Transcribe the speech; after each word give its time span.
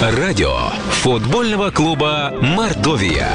Радио 0.00 0.54
футбольного 1.02 1.72
клуба 1.72 2.32
«Мордовия». 2.40 3.32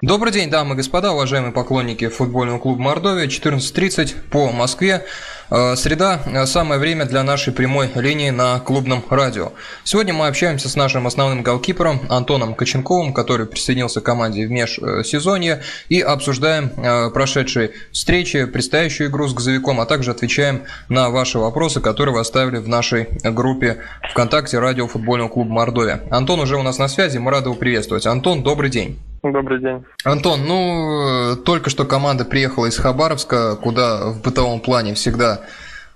Добрый 0.00 0.32
день, 0.32 0.50
дамы 0.50 0.74
и 0.74 0.76
господа, 0.76 1.10
уважаемые 1.10 1.50
поклонники 1.50 2.06
футбольного 2.06 2.60
клуба 2.60 2.80
«Мордовия». 2.80 3.26
14.30 3.26 4.14
по 4.30 4.52
Москве. 4.52 5.04
Э, 5.50 5.76
среда– 5.76 6.20
самое 6.46 6.80
время 6.80 7.04
для 7.04 7.22
нашей 7.22 7.52
прямой 7.52 7.90
линии 7.94 8.30
на 8.30 8.58
клубном 8.60 9.04
радио. 9.08 9.52
Сегодня 9.84 10.12
мы 10.12 10.26
общаемся 10.26 10.68
с 10.68 10.76
нашим 10.76 11.06
основным 11.06 11.42
голкипером 11.42 12.00
Антоном 12.08 12.54
Коченковым, 12.54 13.12
который 13.12 13.46
присоединился 13.46 14.00
к 14.00 14.04
команде 14.04 14.46
в 14.46 14.50
межсезонье, 14.50 15.62
и 15.88 16.00
обсуждаем 16.00 16.72
э, 16.76 17.10
прошедшие 17.10 17.72
встречи, 17.92 18.44
предстоящую 18.46 19.10
игру 19.10 19.28
с 19.28 19.34
«Газовиком», 19.34 19.80
а 19.80 19.86
также 19.86 20.10
отвечаем 20.10 20.64
на 20.88 21.10
ваши 21.10 21.38
вопросы, 21.38 21.80
которые 21.80 22.14
вы 22.14 22.20
оставили 22.20 22.58
в 22.58 22.68
нашей 22.68 23.08
группе 23.22 23.78
ВКонтакте 24.10 24.58
радио 24.58 24.88
футбольного 24.88 25.28
клуба 25.28 25.52
«Мордовия». 25.52 26.02
Антон 26.10 26.40
уже 26.40 26.56
у 26.56 26.62
нас 26.62 26.78
на 26.78 26.88
связи, 26.88 27.18
мы 27.18 27.30
рады 27.30 27.48
его 27.48 27.54
приветствовать. 27.54 28.06
Антон, 28.06 28.42
добрый 28.42 28.70
день. 28.70 28.98
Добрый 29.22 29.60
день. 29.60 29.84
Антон, 30.04 30.40
ну, 30.46 31.36
только 31.44 31.70
что 31.70 31.84
команда 31.84 32.24
приехала 32.24 32.66
из 32.66 32.78
Хабаровска, 32.78 33.56
куда 33.56 34.12
в 34.12 34.22
бытовом 34.22 34.60
плане 34.60 34.94
всегда 34.94 35.40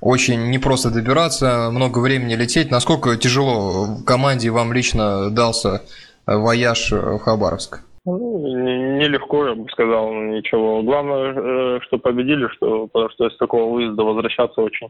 очень 0.00 0.50
непросто 0.50 0.90
добираться, 0.90 1.70
много 1.70 1.98
времени 1.98 2.34
лететь. 2.34 2.70
Насколько 2.70 3.16
тяжело 3.16 3.98
команде 4.06 4.50
вам 4.50 4.72
лично 4.72 5.30
дался 5.30 5.82
вояж 6.26 6.90
в 6.92 7.18
Хабаровск? 7.18 7.80
Ну, 8.06 8.38
нелегко, 8.98 9.46
я 9.46 9.54
бы 9.54 9.68
сказал, 9.70 10.12
ничего. 10.12 10.82
Главное, 10.82 11.34
э, 11.34 11.80
что 11.82 11.98
победили, 11.98 12.48
что, 12.48 12.86
потому 12.86 13.10
что 13.10 13.26
из 13.26 13.36
такого 13.36 13.74
выезда 13.74 14.02
возвращаться 14.02 14.62
очень 14.62 14.88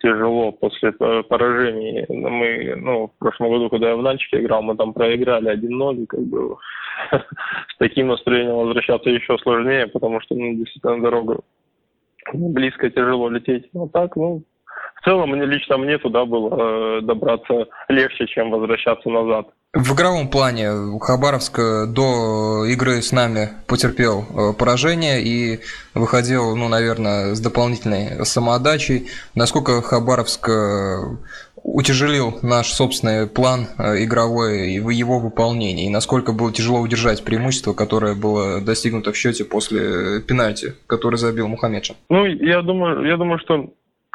тяжело 0.00 0.52
после 0.52 0.92
поражений. 0.92 2.04
Мы, 2.08 2.74
ну, 2.76 3.08
в 3.08 3.18
прошлом 3.18 3.50
году, 3.50 3.70
когда 3.70 3.90
я 3.90 3.96
в 3.96 4.02
Нальчике 4.02 4.40
играл, 4.40 4.62
мы 4.62 4.76
там 4.76 4.92
проиграли 4.92 5.52
1-0, 5.52 6.06
как 6.06 6.20
бы 6.20 6.56
с 7.12 7.76
таким 7.78 8.08
настроением 8.08 8.56
возвращаться 8.56 9.10
еще 9.10 9.38
сложнее, 9.38 9.86
потому 9.86 10.20
что, 10.20 10.34
ну, 10.34 10.54
действительно, 10.54 11.00
дорога 11.02 11.40
близко, 12.32 12.90
тяжело 12.90 13.28
лететь. 13.28 13.68
Но 13.72 13.88
так, 13.88 14.16
ну, 14.16 14.42
в 15.00 15.04
целом, 15.04 15.30
мне 15.30 15.46
лично 15.46 15.78
мне 15.78 15.98
туда 15.98 16.24
было 16.24 16.98
э, 16.98 17.00
добраться 17.02 17.68
легче, 17.88 18.26
чем 18.26 18.50
возвращаться 18.50 19.08
назад. 19.08 19.48
В 19.72 19.94
игровом 19.94 20.28
плане 20.28 20.98
Хабаровск 21.00 21.56
до 21.56 22.64
игры 22.66 23.00
с 23.00 23.12
нами 23.12 23.50
потерпел 23.68 24.24
э, 24.28 24.52
поражение 24.52 25.22
и 25.22 25.60
выходил, 25.94 26.56
ну, 26.56 26.66
наверное, 26.66 27.36
с 27.36 27.40
дополнительной 27.40 28.26
самоотдачей. 28.26 29.06
Насколько 29.36 29.80
Хабаровск 29.80 30.48
э, 30.48 30.96
утяжелил 31.62 32.36
наш 32.42 32.72
собственный 32.72 33.28
план 33.28 33.68
э, 33.78 34.02
игровой 34.02 34.72
и 34.72 34.94
его 34.94 35.20
выполнение, 35.20 35.86
и 35.86 35.90
насколько 35.90 36.32
было 36.32 36.52
тяжело 36.52 36.80
удержать 36.80 37.24
преимущество, 37.24 37.72
которое 37.72 38.16
было 38.16 38.60
достигнуто 38.60 39.12
в 39.12 39.16
счете 39.16 39.44
после 39.44 40.20
пенальти, 40.20 40.74
который 40.88 41.16
забил 41.16 41.46
Мухаммедшин? 41.46 41.94
Ну, 42.08 42.26
я 42.26 42.62
думаю, 42.62 43.06
я 43.06 43.16
думаю, 43.16 43.38
что 43.38 43.70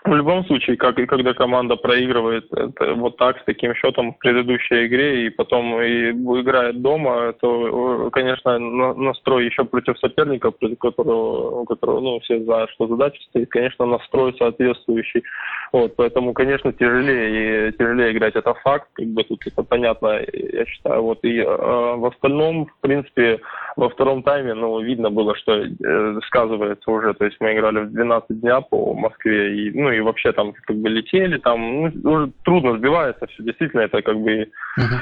в 0.06 0.16
любом 0.16 0.46
случае, 0.46 0.78
как 0.78 1.00
и 1.00 1.06
когда 1.06 1.34
команда 1.34 1.76
проигрывает 1.76 2.46
это, 2.52 2.94
вот 2.94 3.18
так, 3.18 3.40
с 3.40 3.46
таким 3.46 3.74
счетом 3.74 4.14
в 4.14 4.20
предыдущей 4.20 4.86
игре, 4.86 5.26
и 5.26 5.30
потом 5.30 5.82
и 5.82 6.12
играет 6.12 6.82
дома, 6.82 7.34
то, 7.34 8.10
конечно, 8.12 8.60
настрой 8.60 9.46
еще 9.46 9.66
против 9.66 9.98
соперника, 10.00 10.52
против 10.52 10.78
которого, 10.78 11.62
у 11.62 11.66
которого 11.66 12.00
ну, 12.02 12.20
все 12.20 12.40
знают, 12.44 12.70
что 12.72 12.88
задача 12.88 13.20
стоит, 13.30 13.50
конечно, 13.50 13.86
настрой 13.86 14.36
соответствующий. 14.38 15.24
Вот, 15.72 15.96
поэтому, 15.96 16.34
конечно, 16.34 16.72
тяжелее 16.72 17.70
и 17.70 17.72
тяжелее 17.74 18.12
играть, 18.12 18.36
это 18.36 18.54
факт, 18.64 18.88
как 18.94 19.08
бы 19.08 19.24
тут 19.24 19.46
это 19.46 19.64
понятно, 19.64 20.22
я 20.32 20.66
считаю. 20.66 21.02
Вот, 21.02 21.20
и 21.24 21.40
э, 21.40 21.46
в 21.46 22.06
остальном, 22.06 22.68
в 22.68 22.82
принципе, 22.82 23.40
во 23.76 23.90
втором 23.90 24.24
тайме, 24.24 24.54
ну, 24.54 24.80
видно 24.80 25.10
было, 25.10 25.36
что 25.36 25.54
э, 25.54 26.20
сказывается 26.28 26.90
уже, 26.92 27.14
то 27.14 27.26
есть 27.26 27.38
мы 27.40 27.54
играли 27.54 27.80
в 27.80 27.92
12 27.92 28.40
дня 28.40 28.62
по 28.62 28.94
Москве, 28.94 29.56
и, 29.56 29.72
ну, 29.72 29.95
и 29.96 30.02
вообще 30.02 30.32
там 30.32 30.54
как 30.54 30.76
бы 30.78 30.90
летели, 30.90 31.38
там 31.38 31.60
ну, 31.60 32.12
уже 32.12 32.32
трудно 32.44 32.78
сбивается 32.78 33.28
все, 33.28 33.44
действительно, 33.44 33.82
это 33.82 34.02
как 34.02 34.18
бы 34.20 34.44
uh-huh. 34.78 35.00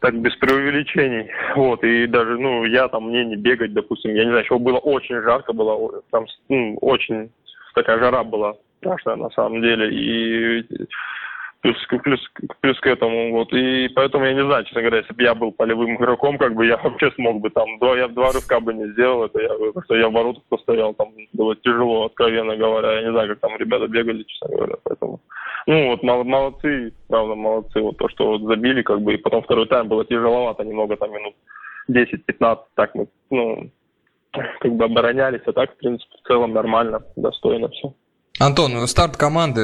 так 0.00 0.18
без 0.20 0.34
преувеличений. 0.36 1.30
Вот, 1.56 1.84
и 1.84 2.06
даже, 2.06 2.38
ну, 2.38 2.64
я 2.64 2.88
там, 2.88 3.08
мне 3.08 3.24
не 3.24 3.36
бегать, 3.36 3.72
допустим, 3.72 4.14
я 4.14 4.24
не 4.24 4.30
знаю, 4.30 4.44
еще 4.44 4.58
было 4.58 4.78
очень 4.78 5.20
жарко, 5.22 5.52
было 5.52 6.02
там, 6.10 6.26
ну, 6.48 6.76
очень 6.80 7.30
такая 7.74 7.98
жара 7.98 8.24
была 8.24 8.54
страшная 8.78 9.16
на 9.16 9.30
самом 9.30 9.62
деле, 9.62 9.90
и 9.90 10.66
плюс, 11.60 11.76
плюс, 12.02 12.20
плюс 12.60 12.80
к 12.80 12.86
этому. 12.86 13.32
Вот. 13.32 13.52
И 13.52 13.88
поэтому 13.94 14.24
я 14.24 14.34
не 14.34 14.44
знаю, 14.44 14.64
честно 14.64 14.82
говоря, 14.82 14.98
если 14.98 15.14
бы 15.14 15.22
я 15.22 15.34
был 15.34 15.52
полевым 15.52 15.96
игроком, 15.96 16.38
как 16.38 16.54
бы 16.54 16.66
я 16.66 16.76
вообще 16.82 17.10
смог 17.12 17.40
бы 17.40 17.50
там, 17.50 17.78
два, 17.78 17.96
я 17.96 18.08
два 18.08 18.32
рывка 18.32 18.60
бы 18.60 18.74
не 18.74 18.86
сделал, 18.92 19.24
это 19.24 19.40
я, 19.40 19.50
что 19.84 19.96
я 19.96 20.08
в 20.08 20.12
воротах 20.12 20.42
постоял, 20.48 20.94
там 20.94 21.12
было 21.32 21.56
тяжело, 21.56 22.06
откровенно 22.06 22.56
говоря. 22.56 23.00
Я 23.00 23.02
не 23.02 23.12
знаю, 23.12 23.28
как 23.28 23.40
там 23.40 23.56
ребята 23.56 23.86
бегали, 23.88 24.22
честно 24.24 24.56
говоря, 24.56 24.74
поэтому. 24.82 25.20
Ну 25.66 25.90
вот 25.90 26.02
молодцы, 26.02 26.92
правда, 27.08 27.34
молодцы. 27.34 27.80
Вот 27.80 27.98
то, 27.98 28.08
что 28.08 28.26
вот 28.26 28.42
забили, 28.42 28.82
как 28.82 29.02
бы, 29.02 29.14
и 29.14 29.18
потом 29.18 29.42
второй 29.42 29.66
тайм 29.66 29.88
было 29.88 30.04
тяжеловато 30.04 30.64
немного, 30.64 30.96
там 30.96 31.12
минут 31.12 31.34
10-15, 31.90 32.58
так 32.74 32.94
мы, 32.94 33.08
ну, 33.30 33.70
как 34.32 34.72
бы 34.72 34.84
оборонялись, 34.84 35.42
а 35.46 35.52
так, 35.52 35.72
в 35.72 35.76
принципе, 35.76 36.16
в 36.22 36.26
целом 36.26 36.52
нормально, 36.52 37.02
достойно 37.16 37.68
все. 37.68 37.92
Антон, 38.42 38.86
старт 38.86 39.18
команды 39.18 39.60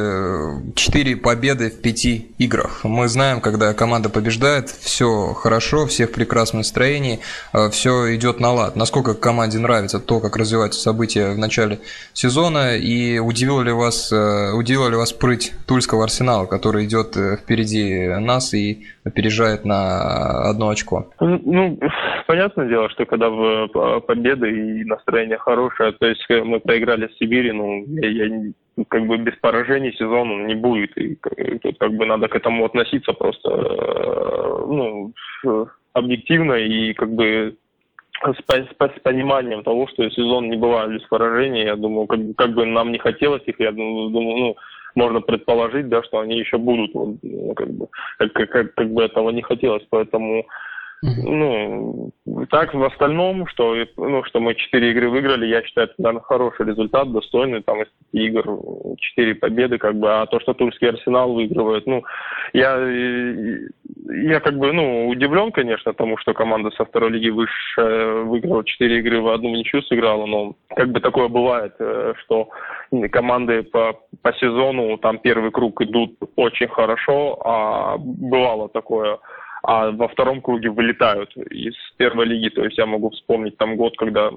4 0.75 1.17
победы 1.17 1.71
в 1.71 1.81
5 1.81 2.07
играх. 2.37 2.85
Мы 2.85 3.09
знаем, 3.09 3.41
когда 3.41 3.73
команда 3.73 4.11
побеждает, 4.11 4.69
все 4.69 5.33
хорошо, 5.33 5.87
всех 5.87 6.11
в 6.11 6.13
прекрасном 6.13 6.59
настроении, 6.59 7.21
э, 7.55 7.71
все 7.71 8.15
идет 8.15 8.39
на 8.39 8.53
лад. 8.53 8.77
Насколько 8.77 9.15
команде 9.15 9.59
нравится 9.59 9.99
то, 9.99 10.21
как 10.21 10.37
развиваются 10.37 10.79
события 10.79 11.31
в 11.31 11.39
начале 11.39 11.79
сезона, 12.13 12.77
и 12.77 13.19
удивило 13.19 13.63
ли 13.63 13.73
вас, 13.73 14.13
э, 14.13 14.53
удивило 14.53 14.91
ли 14.91 14.97
вас 14.97 15.15
прыть 15.15 15.55
Тульского 15.67 16.05
арсенала, 16.05 16.45
который 16.45 16.85
идет 16.85 17.17
э, 17.17 17.39
впереди 17.39 18.09
нас 18.21 18.53
и 18.53 18.85
опережает 19.05 19.65
на 19.65 20.51
одно 20.51 20.69
очко? 20.69 21.09
Ну, 21.19 21.79
понятное 22.27 22.69
дело, 22.69 22.91
что 22.91 23.07
когда 23.07 23.31
победа 24.01 24.47
и 24.47 24.85
настроение 24.85 25.39
хорошее, 25.39 25.93
то 25.93 26.07
есть 26.07 26.27
мы 26.29 26.61
проиграли 26.61 27.07
в 27.07 27.17
Сибири, 27.19 27.53
ну, 27.53 27.83
я, 28.03 28.27
я 28.27 28.53
как 28.89 29.07
бы 29.07 29.17
без 29.19 29.35
поражений 29.37 29.93
сезон 29.93 30.47
не 30.47 30.55
будет. 30.55 30.97
И 30.99 31.17
тут 31.63 31.79
как 31.79 31.93
бы 31.95 32.07
надо 32.07 32.29
к 32.29 32.37
этому 32.37 32.65
относиться 32.65 33.13
просто 33.13 33.51
э, 33.51 34.67
ну, 34.69 35.13
объективно 35.93 36.55
и 36.55 36.93
как 36.93 37.11
бы 37.13 37.57
с, 38.23 38.37
с, 38.37 38.97
с 38.97 39.01
пониманием 39.03 39.63
того, 39.63 39.89
что 39.89 40.09
сезон 40.11 40.51
не 40.51 40.57
бывает 40.57 40.93
без 40.93 41.03
поражений. 41.09 41.65
Я 41.65 41.77
думаю, 41.77 42.07
как, 42.07 42.21
как 42.37 42.55
бы 42.55 42.67
нам 42.67 42.93
не 42.93 42.99
хотелось 42.99 43.43
их, 43.47 43.59
я 43.61 43.73
думаю, 43.73 44.11
ну, 44.11 44.57
можно 44.95 45.21
предположить, 45.21 45.89
да, 45.89 46.03
что 46.03 46.21
они 46.21 46.39
еще 46.39 46.59
будут, 46.59 46.95
ну, 46.95 47.55
как 47.55 47.71
бы, 47.71 47.89
как, 48.19 48.33
как, 48.33 48.75
как 48.75 48.91
бы 48.91 49.03
этого 49.03 49.31
не 49.31 49.43
хотелось, 49.43 49.85
поэтому 49.91 50.47
ну, 51.03 52.11
так 52.51 52.75
в 52.75 52.83
остальном, 52.83 53.47
что, 53.49 53.77
ну, 53.97 54.25
что 54.25 54.41
мы 54.41 54.55
четыре 54.55 54.93
игры 54.93 55.11
выиграли, 55.11 55.47
я 55.47 55.63
считаю, 55.63 55.89
это, 55.89 55.95
наверное, 55.99 56.23
хороший 56.23 56.67
результат, 56.67 57.13
достойный, 57.13 57.63
там 57.63 57.83
из 57.83 57.89
игр 58.13 58.59
четыре 58.99 59.35
победы, 59.35 59.79
как 59.79 59.95
бы, 59.97 60.11
а 60.11 60.27
то, 60.27 60.41
что 60.41 60.55
Тульский 60.55 60.89
Арсенал 60.89 61.35
выигрывает, 61.35 61.87
ну, 61.87 62.03
я, 62.53 62.77
я 62.79 64.41
как 64.41 64.59
бы, 64.59 64.73
ну, 64.73 65.09
удивлен, 65.09 65.53
конечно, 65.53 65.93
тому, 65.93 66.17
что 66.19 66.33
команда 66.33 66.71
со 66.71 66.85
второй 66.85 67.11
лиги 67.11 67.29
выше 67.29 68.23
выиграла 68.25 68.65
четыре 68.65 69.01
игры, 69.01 69.21
в 69.21 69.29
одну 69.29 69.51
ничью 69.51 69.83
сыграла, 69.83 70.27
но 70.27 70.55
как 70.75 70.91
бы 70.91 71.01
такое 71.01 71.29
бывает, 71.29 71.75
э, 71.79 72.15
что 72.25 72.49
команды 73.11 73.63
по, 73.63 74.01
по 74.23 74.33
сезону, 74.35 74.97
там 74.99 75.19
первый 75.19 75.51
круг 75.51 75.81
идут 75.83 76.17
очень 76.37 76.69
хорошо, 76.69 77.39
а 77.45 77.97
бывало 77.99 78.69
такое, 78.69 79.19
а 79.67 79.91
во 79.91 80.07
втором 80.07 80.41
круге 80.41 80.71
вылетают 80.71 81.37
из 81.37 81.75
первой 81.97 82.27
лиги. 82.27 82.51
То 82.51 82.65
есть 82.65 82.79
я 82.79 82.87
могу 82.87 83.11
вспомнить 83.11 83.57
там 83.57 83.77
год, 83.77 83.97
когда 83.99 84.31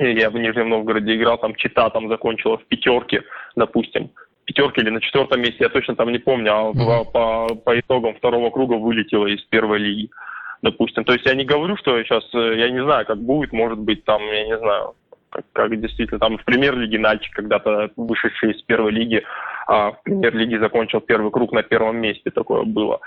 я 0.00 0.28
в 0.28 0.34
Нижнем 0.34 0.70
Новгороде 0.70 1.14
играл, 1.14 1.38
там 1.38 1.54
Чита 1.54 1.88
там 1.90 2.08
закончила 2.08 2.58
в 2.58 2.64
пятерке, 2.64 3.22
допустим, 3.54 4.10
пятерке 4.44 4.80
или 4.80 4.90
на 4.90 5.00
четвертом 5.00 5.40
месте, 5.40 5.58
я 5.60 5.68
точно 5.68 5.94
там 5.94 6.10
не 6.10 6.18
помню, 6.18 6.52
а 6.52 6.72
mm-hmm. 6.72 7.12
по, 7.12 7.54
по 7.54 7.78
итогам 7.78 8.16
второго 8.16 8.50
круга 8.50 8.74
вылетела 8.74 9.28
из 9.28 9.40
первой 9.42 9.78
лиги, 9.78 10.10
допустим. 10.62 11.04
То 11.04 11.12
есть 11.12 11.24
я 11.26 11.34
не 11.34 11.44
говорю, 11.44 11.76
что 11.76 12.02
сейчас, 12.02 12.24
э, 12.34 12.58
я 12.58 12.68
не 12.68 12.82
знаю, 12.82 13.06
как 13.06 13.18
будет, 13.18 13.52
может 13.52 13.78
быть, 13.78 14.04
там, 14.04 14.20
я 14.20 14.46
не 14.46 14.58
знаю, 14.58 14.94
как, 15.30 15.44
как 15.52 15.80
действительно, 15.80 16.18
там 16.18 16.38
в 16.38 16.44
премьер-лиге 16.44 16.98
Нальчик 16.98 17.32
когда-то 17.34 17.90
вышедший 17.96 18.50
из 18.50 18.62
первой 18.62 18.90
лиги, 18.90 19.22
а 19.68 19.92
в 19.92 20.02
премьер-лиге 20.02 20.58
закончил 20.58 21.00
первый 21.00 21.30
круг 21.30 21.52
на 21.52 21.62
первом 21.62 21.98
месте, 21.98 22.30
такое 22.32 22.64
было. 22.64 23.00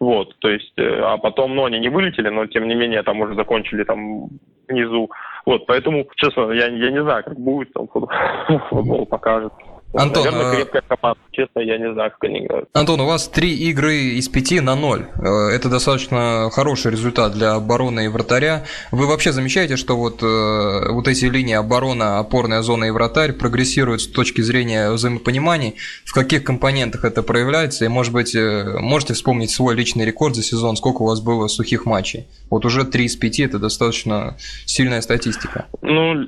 Вот, 0.00 0.36
то 0.38 0.48
есть, 0.48 0.72
э, 0.78 1.00
а 1.02 1.16
потом, 1.16 1.54
ну, 1.54 1.64
они 1.64 1.78
не 1.78 1.88
вылетели, 1.88 2.28
но 2.28 2.46
тем 2.46 2.66
не 2.66 2.74
менее 2.74 3.02
там 3.02 3.20
уже 3.20 3.34
закончили 3.34 3.84
там 3.84 4.28
внизу. 4.68 5.10
Вот, 5.46 5.66
поэтому, 5.66 6.06
честно, 6.16 6.52
я, 6.52 6.66
я 6.66 6.90
не 6.90 7.02
знаю, 7.02 7.24
как 7.24 7.38
будет, 7.38 7.72
там 7.72 7.88
футбол, 7.88 8.10
футбол 8.70 9.06
покажет. 9.06 9.52
Антон, 9.94 10.24
Наверное, 10.24 10.52
э, 10.52 10.56
крепкая 10.56 10.82
команда. 10.88 11.20
Честно, 11.32 11.60
я 11.60 11.78
не 11.78 11.92
знаю, 11.92 12.10
как 12.10 12.24
они 12.24 12.44
играют. 12.44 12.68
Антон, 12.72 13.00
у 13.00 13.06
вас 13.06 13.28
три 13.28 13.54
игры 13.54 13.94
из 13.94 14.28
пяти 14.28 14.60
на 14.60 14.74
ноль. 14.74 15.06
Э, 15.16 15.48
Это 15.54 15.68
достаточно 15.68 16.48
хороший 16.52 16.92
результат 16.92 17.32
для 17.32 17.54
обороны 17.54 18.06
и 18.06 18.08
вратаря. 18.08 18.64
Вы 18.90 19.06
вообще 19.06 19.32
замечаете, 19.32 19.76
что 19.76 19.96
вот, 19.96 20.22
э, 20.22 20.92
вот 20.92 21.08
эти 21.08 21.26
линии 21.26 21.54
оборона, 21.54 22.18
опорная 22.18 22.62
зона 22.62 22.86
и 22.86 22.90
вратарь 22.90 23.32
прогрессируют 23.32 24.02
с 24.02 24.06
точки 24.06 24.40
зрения 24.40 24.90
взаимопонимания? 24.90 25.74
В 26.04 26.12
каких 26.12 26.44
компонентах 26.44 27.04
это 27.04 27.22
проявляется? 27.22 27.84
И, 27.84 27.88
может 27.88 28.12
быть, 28.12 28.34
э, 28.34 28.78
можете 28.78 29.14
вспомнить 29.14 29.50
свой 29.50 29.74
личный 29.74 30.06
рекорд 30.06 30.34
за 30.34 30.42
сезон, 30.42 30.76
сколько 30.76 31.02
у 31.02 31.06
вас 31.06 31.20
было 31.20 31.48
сухих 31.48 31.84
матчей? 31.84 32.26
Вот 32.50 32.64
уже 32.64 32.84
три 32.84 33.04
из 33.04 33.16
пяти– 33.16 33.42
это 33.44 33.58
достаточно 33.58 34.36
сильная 34.66 35.02
статистика. 35.02 35.66
Ну, 35.82 36.26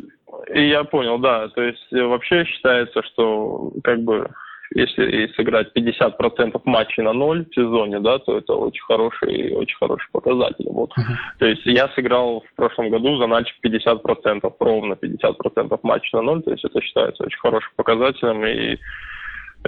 я 0.53 0.85
понял, 0.85 1.19
да. 1.19 1.49
То 1.49 1.63
есть 1.63 1.93
э, 1.93 2.03
вообще 2.03 2.45
считается, 2.45 3.03
что 3.03 3.73
как 3.83 4.03
бы 4.03 4.29
если 4.75 5.33
сыграть 5.37 5.69
50% 5.77 6.61
матчей 6.65 7.03
на 7.03 7.13
ноль 7.13 7.47
в 7.47 7.55
сезоне, 7.55 8.01
да, 8.01 8.19
то 8.19 8.39
это 8.39 8.55
очень 8.55 8.83
хороший, 8.83 9.53
очень 9.55 9.77
хороший 9.77 10.09
показатель. 10.11 10.67
Вот. 10.69 10.91
То 11.39 11.47
есть 11.47 11.65
я 11.65 11.89
сыграл 11.91 12.43
в 12.51 12.57
прошлом 12.57 12.91
году 12.91 13.17
за 13.19 13.27
Нальчик 13.27 13.57
50%, 13.65 14.53
ровно 14.59 14.95
50% 14.95 15.79
матчей 15.83 16.11
на 16.15 16.23
ноль, 16.23 16.43
то 16.43 16.51
есть 16.51 16.65
это 16.65 16.81
считается 16.81 17.25
очень 17.25 17.39
хорошим 17.39 17.71
показателем, 17.77 18.45
и 18.45 18.79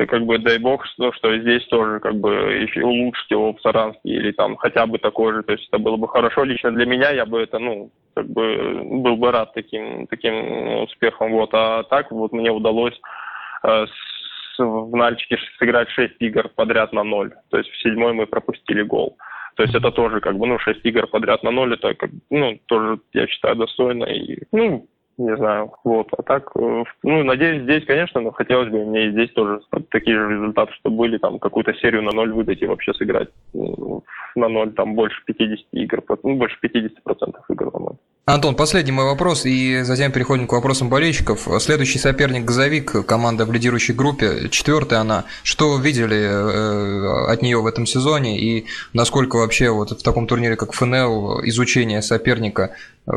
как 0.05 0.27
бы 0.27 0.39
дай 0.39 0.59
бог, 0.59 0.85
что, 0.87 1.11
что 1.13 1.39
здесь 1.39 1.65
тоже 1.69 2.01
как 2.01 2.17
бы 2.17 2.31
еще 2.31 2.85
улучшить 2.85 3.31
его 3.31 3.55
в 3.55 3.61
Саранске 3.63 4.11
или 4.11 4.31
там 4.33 4.57
хотя 4.57 4.87
бы 4.87 4.99
такой 4.99 5.33
же, 5.33 5.43
то 5.43 5.53
есть 5.53 5.67
это 5.69 5.79
было 5.79 5.97
бы 5.97 6.07
хорошо 6.07 6.45
лично 6.45 6.71
для 6.71 6.85
меня, 6.85 7.11
я 7.11 7.25
бы 7.25 7.41
это, 7.41 7.59
ну, 7.59 7.91
как 8.15 8.27
бы 8.29 8.83
был 8.85 9.17
бы 9.17 9.33
рад 9.33 9.55
таким, 9.55 10.07
таким 10.09 10.83
успехом, 10.83 11.33
вот, 11.33 11.51
а 11.55 11.83
так 11.85 12.11
вот 12.11 12.33
мне 12.33 12.51
удалось 12.51 12.99
э, 13.63 13.87
с- 13.87 14.59
в 14.59 14.95
Нальчике 14.95 15.39
сыграть 15.59 15.89
6 15.91 16.15
игр 16.21 16.51
подряд 16.55 16.93
на 16.93 17.03
ноль, 17.03 17.33
то 17.51 17.57
есть 17.57 17.71
в 17.71 17.83
седьмой 17.83 18.13
мы 18.13 18.27
пропустили 18.27 18.83
гол. 18.83 19.17
То 19.55 19.63
есть 19.63 19.75
это 19.75 19.91
тоже 19.91 20.21
как 20.21 20.37
бы, 20.37 20.47
ну, 20.47 20.59
6 20.59 20.85
игр 20.85 21.07
подряд 21.07 21.43
на 21.43 21.51
ноль, 21.51 21.73
это 21.75 21.95
как, 21.95 22.11
ну, 22.29 22.59
тоже, 22.67 23.01
я 23.15 23.27
считаю, 23.27 23.57
достойно. 23.57 24.05
И, 24.05 24.43
ну, 24.53 24.87
не 25.19 25.37
знаю, 25.37 25.73
вот. 25.85 26.09
А 26.17 26.23
так, 26.23 26.51
э, 26.57 26.85
ну, 27.03 27.25
надеюсь, 27.25 27.63
здесь, 27.63 27.85
конечно, 27.87 28.21
но 28.21 28.33
хотелось 28.33 28.69
бы 28.69 28.85
мне 28.85 29.07
и 29.07 29.11
здесь 29.13 29.33
тоже 29.33 29.61
такие 29.91 30.17
же 30.17 30.31
результаты, 30.31 30.73
что 30.75 30.91
были, 30.91 31.19
там, 31.19 31.39
какую-то 31.39 31.73
серию 31.75 32.03
на 32.03 32.13
ноль 32.13 32.33
выдать 32.33 32.61
и 32.61 32.67
вообще 32.67 32.93
сыграть 32.95 33.31
э, 33.55 33.59
на 34.35 34.49
ноль, 34.49 34.73
там, 34.73 34.95
больше 34.95 35.23
50 35.25 35.67
игр, 35.73 36.03
ну, 36.23 36.37
больше 36.37 36.59
50% 36.63 37.35
игр 37.49 37.73
на 37.73 37.79
ноль. 37.79 37.97
Антон, 38.29 38.57
последний 38.57 38.91
мой 38.91 39.05
вопрос, 39.05 39.47
и 39.47 39.83
затем 39.83 40.11
переходим 40.11 40.49
к 40.49 40.53
вопросам 40.53 40.91
болельщиков. 40.91 41.47
Следующий 41.61 42.01
соперник 42.01 42.45
«Газовик», 42.45 43.07
команда 43.07 43.45
в 43.45 43.53
лидирующей 43.53 43.95
группе, 43.95 44.49
четвертая 44.51 44.99
она. 44.99 45.27
Что 45.45 45.79
видели 45.79 46.25
э, 46.27 47.33
от 47.33 47.41
нее 47.43 47.63
в 47.63 47.67
этом 47.69 47.87
сезоне, 47.87 48.37
и 48.41 48.67
насколько 48.93 49.37
вообще 49.37 49.71
вот 49.71 49.93
в 49.93 50.03
таком 50.03 50.27
турнире, 50.27 50.57
как 50.57 50.73
ФНЛ, 50.73 51.43
изучение 51.45 52.03
соперника 52.03 52.75
э, 53.07 53.13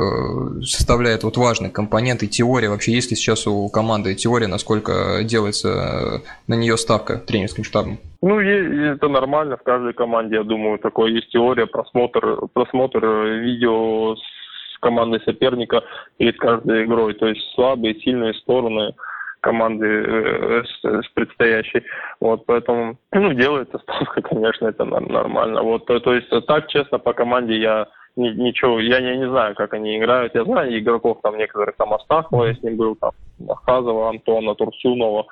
составляет 0.61 1.23
вот 1.23 1.37
важный 1.37 1.71
компонент, 1.71 2.21
и 2.21 2.27
теория, 2.27 2.69
вообще 2.69 2.91
есть 2.91 3.09
ли 3.09 3.17
сейчас 3.17 3.47
у 3.47 3.67
команды 3.69 4.13
теория, 4.13 4.45
насколько 4.45 5.23
делается 5.23 5.69
э, 5.69 6.29
на 6.45 6.53
нее 6.53 6.77
ставка 6.77 7.17
тренерским 7.17 7.63
штабом? 7.63 7.97
Ну, 8.21 8.39
это 8.39 9.07
нормально 9.07 9.57
в 9.57 9.63
каждой 9.63 9.93
команде, 9.93 10.35
я 10.35 10.43
думаю, 10.43 10.77
такое 10.77 11.09
есть 11.09 11.31
теория, 11.31 11.65
просмотр, 11.65 12.45
просмотр 12.53 13.03
видео 13.41 14.15
с 14.15 14.38
командой 14.79 15.21
соперника 15.25 15.83
перед 16.17 16.37
каждой 16.37 16.85
игрой, 16.85 17.13
то 17.13 17.27
есть 17.27 17.41
слабые, 17.53 17.99
сильные 17.99 18.33
стороны 18.35 18.93
команды 19.41 19.85
э, 19.85 20.63
с, 20.63 21.05
с 21.05 21.09
предстоящей. 21.13 21.83
Вот, 22.19 22.45
поэтому, 22.45 22.97
ну, 23.13 23.33
делается 23.33 23.79
ставка, 23.79 24.21
конечно, 24.29 24.67
это 24.67 24.83
нор- 24.83 25.11
нормально. 25.11 25.63
Вот, 25.63 25.85
то, 25.85 25.99
то 25.99 26.13
есть, 26.13 26.29
так, 26.47 26.67
честно, 26.67 26.99
по 26.99 27.13
команде 27.13 27.57
я 27.57 27.87
ни- 28.15 28.33
ничего, 28.33 28.79
я 28.79 28.99
не, 28.99 29.17
не 29.17 29.29
знаю, 29.29 29.55
как 29.55 29.73
они 29.73 29.97
играют. 29.97 30.35
Я 30.35 30.43
знаю 30.43 30.77
игроков 30.77 31.19
там 31.23 31.37
некоторых, 31.37 31.75
там 31.77 31.93
Астахова, 31.93 32.45
я 32.45 32.55
с 32.55 32.61
ним 32.63 32.77
был, 32.77 32.95
там 32.95 33.11
Ахазова, 33.47 34.09
Антона, 34.09 34.55
Турсунова. 34.55 35.25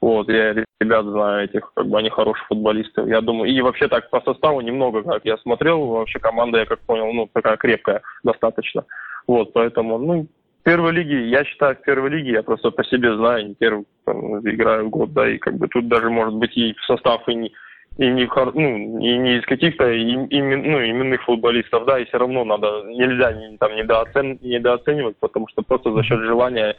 Вот, 0.00 0.28
я 0.28 0.54
ребят 0.80 1.04
знаю 1.06 1.44
этих, 1.44 1.72
как 1.74 1.86
бы 1.86 1.98
они 1.98 2.10
хорошие 2.10 2.44
футболисты. 2.48 3.02
Я 3.06 3.20
думаю, 3.20 3.50
и 3.50 3.60
вообще 3.60 3.88
так 3.88 4.10
по 4.10 4.20
составу 4.20 4.60
немного, 4.60 5.02
как 5.02 5.24
я 5.24 5.36
смотрел, 5.38 5.86
вообще 5.86 6.18
команда, 6.18 6.58
я 6.58 6.66
как 6.66 6.80
понял, 6.80 7.12
ну, 7.12 7.28
такая 7.32 7.56
крепкая 7.56 8.02
достаточно. 8.22 8.84
Вот, 9.26 9.52
поэтому, 9.52 9.98
ну, 9.98 10.26
первой 10.64 10.92
лиге, 10.92 11.28
я 11.28 11.44
считаю, 11.44 11.76
в 11.76 11.82
первой 11.82 12.10
лиге, 12.10 12.32
я 12.32 12.42
просто 12.42 12.70
по 12.70 12.84
себе 12.84 13.16
знаю, 13.16 13.48
не 13.48 13.54
первый 13.54 13.86
там, 14.04 14.40
играю 14.40 14.88
год, 14.90 15.12
да, 15.12 15.28
и 15.28 15.38
как 15.38 15.54
бы 15.56 15.68
тут 15.68 15.88
даже 15.88 16.10
может 16.10 16.34
быть 16.34 16.56
и 16.56 16.74
в 16.74 16.84
состав 16.84 17.26
и 17.28 17.34
не, 17.34 17.52
и 17.98 18.06
не, 18.06 18.28
ну, 18.54 18.98
и 18.98 19.16
не 19.16 19.38
из 19.38 19.44
каких-то 19.46 19.88
им- 19.90 20.26
имен- 20.26 20.68
ну, 20.70 20.82
именных 20.82 21.22
футболистов, 21.22 21.86
да, 21.86 21.98
и 21.98 22.04
все 22.04 22.18
равно 22.18 22.44
надо, 22.44 22.82
нельзя 22.86 23.32
не, 23.32 23.56
там, 23.58 23.74
недооцен, 23.76 24.38
недооценивать, 24.42 25.16
потому 25.20 25.48
что 25.48 25.62
просто 25.62 25.92
за 25.92 26.02
счет 26.02 26.20
желания 26.20 26.76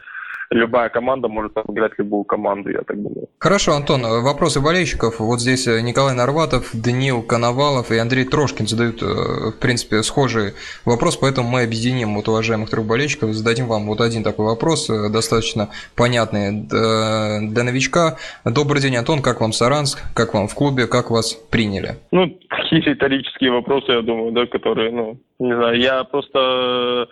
любая 0.50 0.90
команда 0.90 1.28
может 1.28 1.58
обыграть 1.58 1.94
любую 1.98 2.24
команду, 2.24 2.70
я 2.70 2.82
так 2.82 3.02
думаю. 3.02 3.28
Хорошо, 3.40 3.74
Антон, 3.74 4.02
вопросы 4.24 4.62
болельщиков. 4.62 5.20
Вот 5.20 5.42
здесь 5.42 5.68
э, 5.68 5.82
Николай 5.82 6.16
Нарватов, 6.16 6.70
Даниил 6.74 7.22
Коновалов 7.22 7.92
и 7.92 7.98
Андрей 7.98 8.26
Трошкин 8.26 8.68
задают, 8.68 9.02
э, 9.02 9.06
в 9.06 9.60
принципе, 9.60 10.04
схожий 10.04 10.54
вопрос, 10.86 11.18
поэтому 11.18 11.50
мы 11.50 11.64
объединим 11.64 12.16
вот 12.16 12.28
уважаемых 12.28 12.70
трех 12.70 12.86
болельщиков, 12.86 13.34
зададим 13.34 13.68
вам 13.68 13.88
вот 13.88 14.02
один 14.02 14.24
такой 14.24 14.46
вопрос, 14.46 14.90
э, 14.90 15.10
достаточно 15.10 15.70
понятный 15.96 16.68
для 16.68 17.64
новичка. 17.64 18.18
Добрый 18.46 18.82
день, 18.82 18.96
Антон, 18.96 19.22
как 19.22 19.42
вам 19.42 19.52
Саранск, 19.52 20.00
как 20.14 20.34
вам 20.34 20.48
в 20.48 20.56
клубе, 20.56 20.88
как 20.88 21.12
вас 21.12 21.34
приняли? 21.34 21.98
Ну, 22.12 22.38
такие 22.50 22.82
риторические 22.82 23.52
вопросы, 23.52 23.92
я 23.92 24.02
думаю, 24.02 24.32
да, 24.32 24.46
которые, 24.46 24.92
ну, 24.92 25.18
не 25.40 25.56
знаю, 25.56 25.78
я 25.80 26.04
просто, 26.04 27.08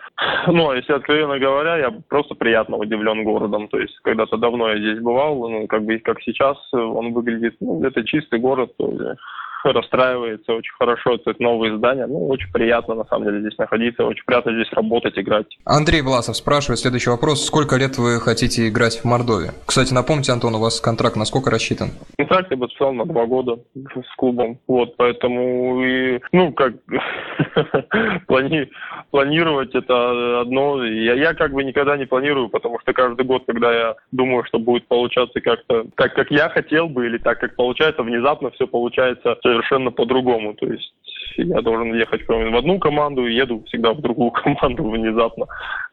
ну, 0.48 0.72
если 0.72 0.92
откровенно 0.92 1.38
говоря, 1.38 1.76
я 1.76 1.90
просто 2.08 2.34
приятно 2.34 2.76
удивлен 2.76 3.05
городом. 3.14 3.68
То 3.68 3.78
есть, 3.78 3.98
когда-то 4.02 4.36
давно 4.36 4.70
я 4.70 4.78
здесь 4.78 5.02
бывал, 5.02 5.48
ну, 5.48 5.66
как 5.66 5.84
бы, 5.84 5.98
как 5.98 6.20
сейчас, 6.22 6.56
он 6.72 7.12
выглядит, 7.12 7.56
ну, 7.60 7.82
это 7.84 8.04
чистый 8.04 8.38
город, 8.40 8.72
расстраивается 9.64 10.52
очень 10.52 10.72
хорошо, 10.78 11.14
это 11.14 11.34
новые 11.40 11.76
здания, 11.76 12.06
ну, 12.06 12.28
очень 12.28 12.50
приятно, 12.52 12.94
на 12.94 13.04
самом 13.04 13.24
деле, 13.24 13.40
здесь 13.40 13.58
находиться, 13.58 14.04
очень 14.04 14.24
приятно 14.24 14.52
здесь 14.52 14.72
работать, 14.72 15.18
играть. 15.18 15.46
Андрей 15.64 16.02
Власов 16.02 16.36
спрашивает 16.36 16.78
следующий 16.78 17.10
вопрос. 17.10 17.44
Сколько 17.44 17.76
лет 17.76 17.98
вы 17.98 18.20
хотите 18.20 18.68
играть 18.68 19.00
в 19.00 19.04
Мордовии? 19.04 19.50
Кстати, 19.66 19.92
напомните, 19.92 20.32
Антон, 20.32 20.54
у 20.54 20.60
вас 20.60 20.80
контракт 20.80 21.16
на 21.16 21.24
сколько 21.24 21.50
рассчитан? 21.50 21.90
Контракт 22.26 22.50
я 22.50 22.56
подписал 22.56 22.92
на 22.92 23.04
два 23.04 23.24
года 23.26 23.60
с 23.76 24.16
клубом, 24.16 24.58
вот, 24.66 24.96
поэтому, 24.96 25.80
и, 25.84 26.20
ну, 26.32 26.52
как, 26.52 26.74
плани, 28.26 28.68
планировать 29.12 29.72
это 29.76 30.40
одно, 30.40 30.84
я, 30.84 31.14
я 31.14 31.34
как 31.34 31.52
бы 31.52 31.62
никогда 31.62 31.96
не 31.96 32.04
планирую, 32.06 32.48
потому 32.48 32.80
что 32.80 32.92
каждый 32.92 33.24
год, 33.24 33.44
когда 33.46 33.72
я 33.72 33.94
думаю, 34.10 34.42
что 34.44 34.58
будет 34.58 34.88
получаться 34.88 35.40
как-то 35.40 35.86
так, 35.94 36.14
как 36.14 36.32
я 36.32 36.48
хотел 36.48 36.88
бы, 36.88 37.06
или 37.06 37.18
так, 37.18 37.38
как 37.38 37.54
получается, 37.54 38.02
внезапно 38.02 38.50
все 38.50 38.66
получается 38.66 39.38
совершенно 39.40 39.92
по-другому, 39.92 40.54
то 40.54 40.66
есть 40.66 40.92
я 41.36 41.60
должен 41.62 41.94
ехать 41.94 42.22
в 42.26 42.56
одну 42.56 42.78
команду, 42.78 43.26
и 43.26 43.34
еду 43.34 43.62
всегда 43.68 43.92
в 43.92 44.00
другую 44.00 44.30
команду 44.44 44.88
внезапно, 44.90 45.46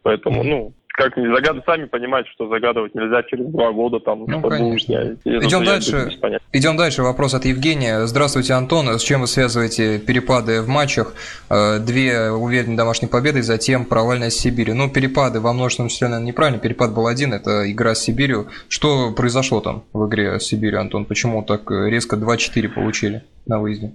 поэтому, 0.03 0.43
ну, 0.43 0.73
как 0.95 1.17
не 1.17 1.25
загадывать, 1.25 1.65
сами 1.65 1.85
понимаете, 1.85 2.29
что 2.35 2.47
загадывать 2.49 2.93
нельзя 2.93 3.23
через 3.23 3.47
два 3.47 3.71
года 3.71 3.99
там, 3.99 4.25
Ну, 4.27 4.41
конечно. 4.41 4.95
будет. 4.99 5.19
Я- 5.25 5.39
Идем 5.39 5.65
дальше. 5.65 6.11
Идем 6.51 6.77
дальше. 6.77 7.01
Вопрос 7.01 7.33
от 7.33 7.45
Евгения. 7.45 8.05
Здравствуйте, 8.05 8.53
Антон. 8.53 8.87
С 8.89 9.01
чем 9.01 9.21
вы 9.21 9.27
связываете 9.27 9.97
перепады 9.97 10.61
в 10.61 10.67
матчах? 10.67 11.15
Э, 11.49 11.79
Две 11.79 12.29
уверенные 12.29 12.77
домашние 12.77 13.09
победы, 13.09 13.41
затем 13.41 13.85
провальная 13.85 14.29
с 14.29 14.35
Сибирью. 14.35 14.75
Ну, 14.75 14.87
перепады 14.87 15.39
во 15.39 15.51
множественном 15.53 15.89
числе, 15.89 16.09
наверное, 16.09 16.27
неправильно. 16.27 16.59
Перепад 16.59 16.93
был 16.93 17.07
один, 17.07 17.33
это 17.33 17.71
игра 17.71 17.95
с 17.95 18.03
Сибирью. 18.03 18.49
Что 18.69 19.11
произошло 19.17 19.61
там 19.61 19.85
в 19.93 20.07
игре 20.07 20.39
с 20.39 20.43
Сибирью, 20.43 20.79
Антон? 20.79 21.05
Почему 21.05 21.41
так 21.41 21.71
э, 21.71 21.89
резко 21.89 22.17
2-4 22.17 22.67
получили 22.69 23.23
на 23.47 23.59
выезде? 23.59 23.93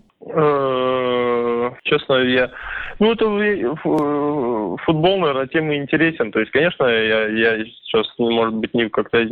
Э, 1.68 1.76
Честно, 1.84 2.14
я... 2.14 2.50
Ну, 2.98 3.12
это 3.12 3.24
э, 3.26 3.74
фу- 3.76 4.76
футбол, 4.84 5.18
наверное, 5.18 5.46
тем 5.46 5.70
и 5.70 5.76
интересен. 5.76 6.32
То 6.32 6.40
есть, 6.40 6.52
конечно, 6.52 6.84
я, 6.84 7.26
я 7.28 7.64
сейчас, 7.64 8.06
может 8.18 8.54
быть, 8.54 8.74
не 8.74 8.88
как-то 8.88 9.26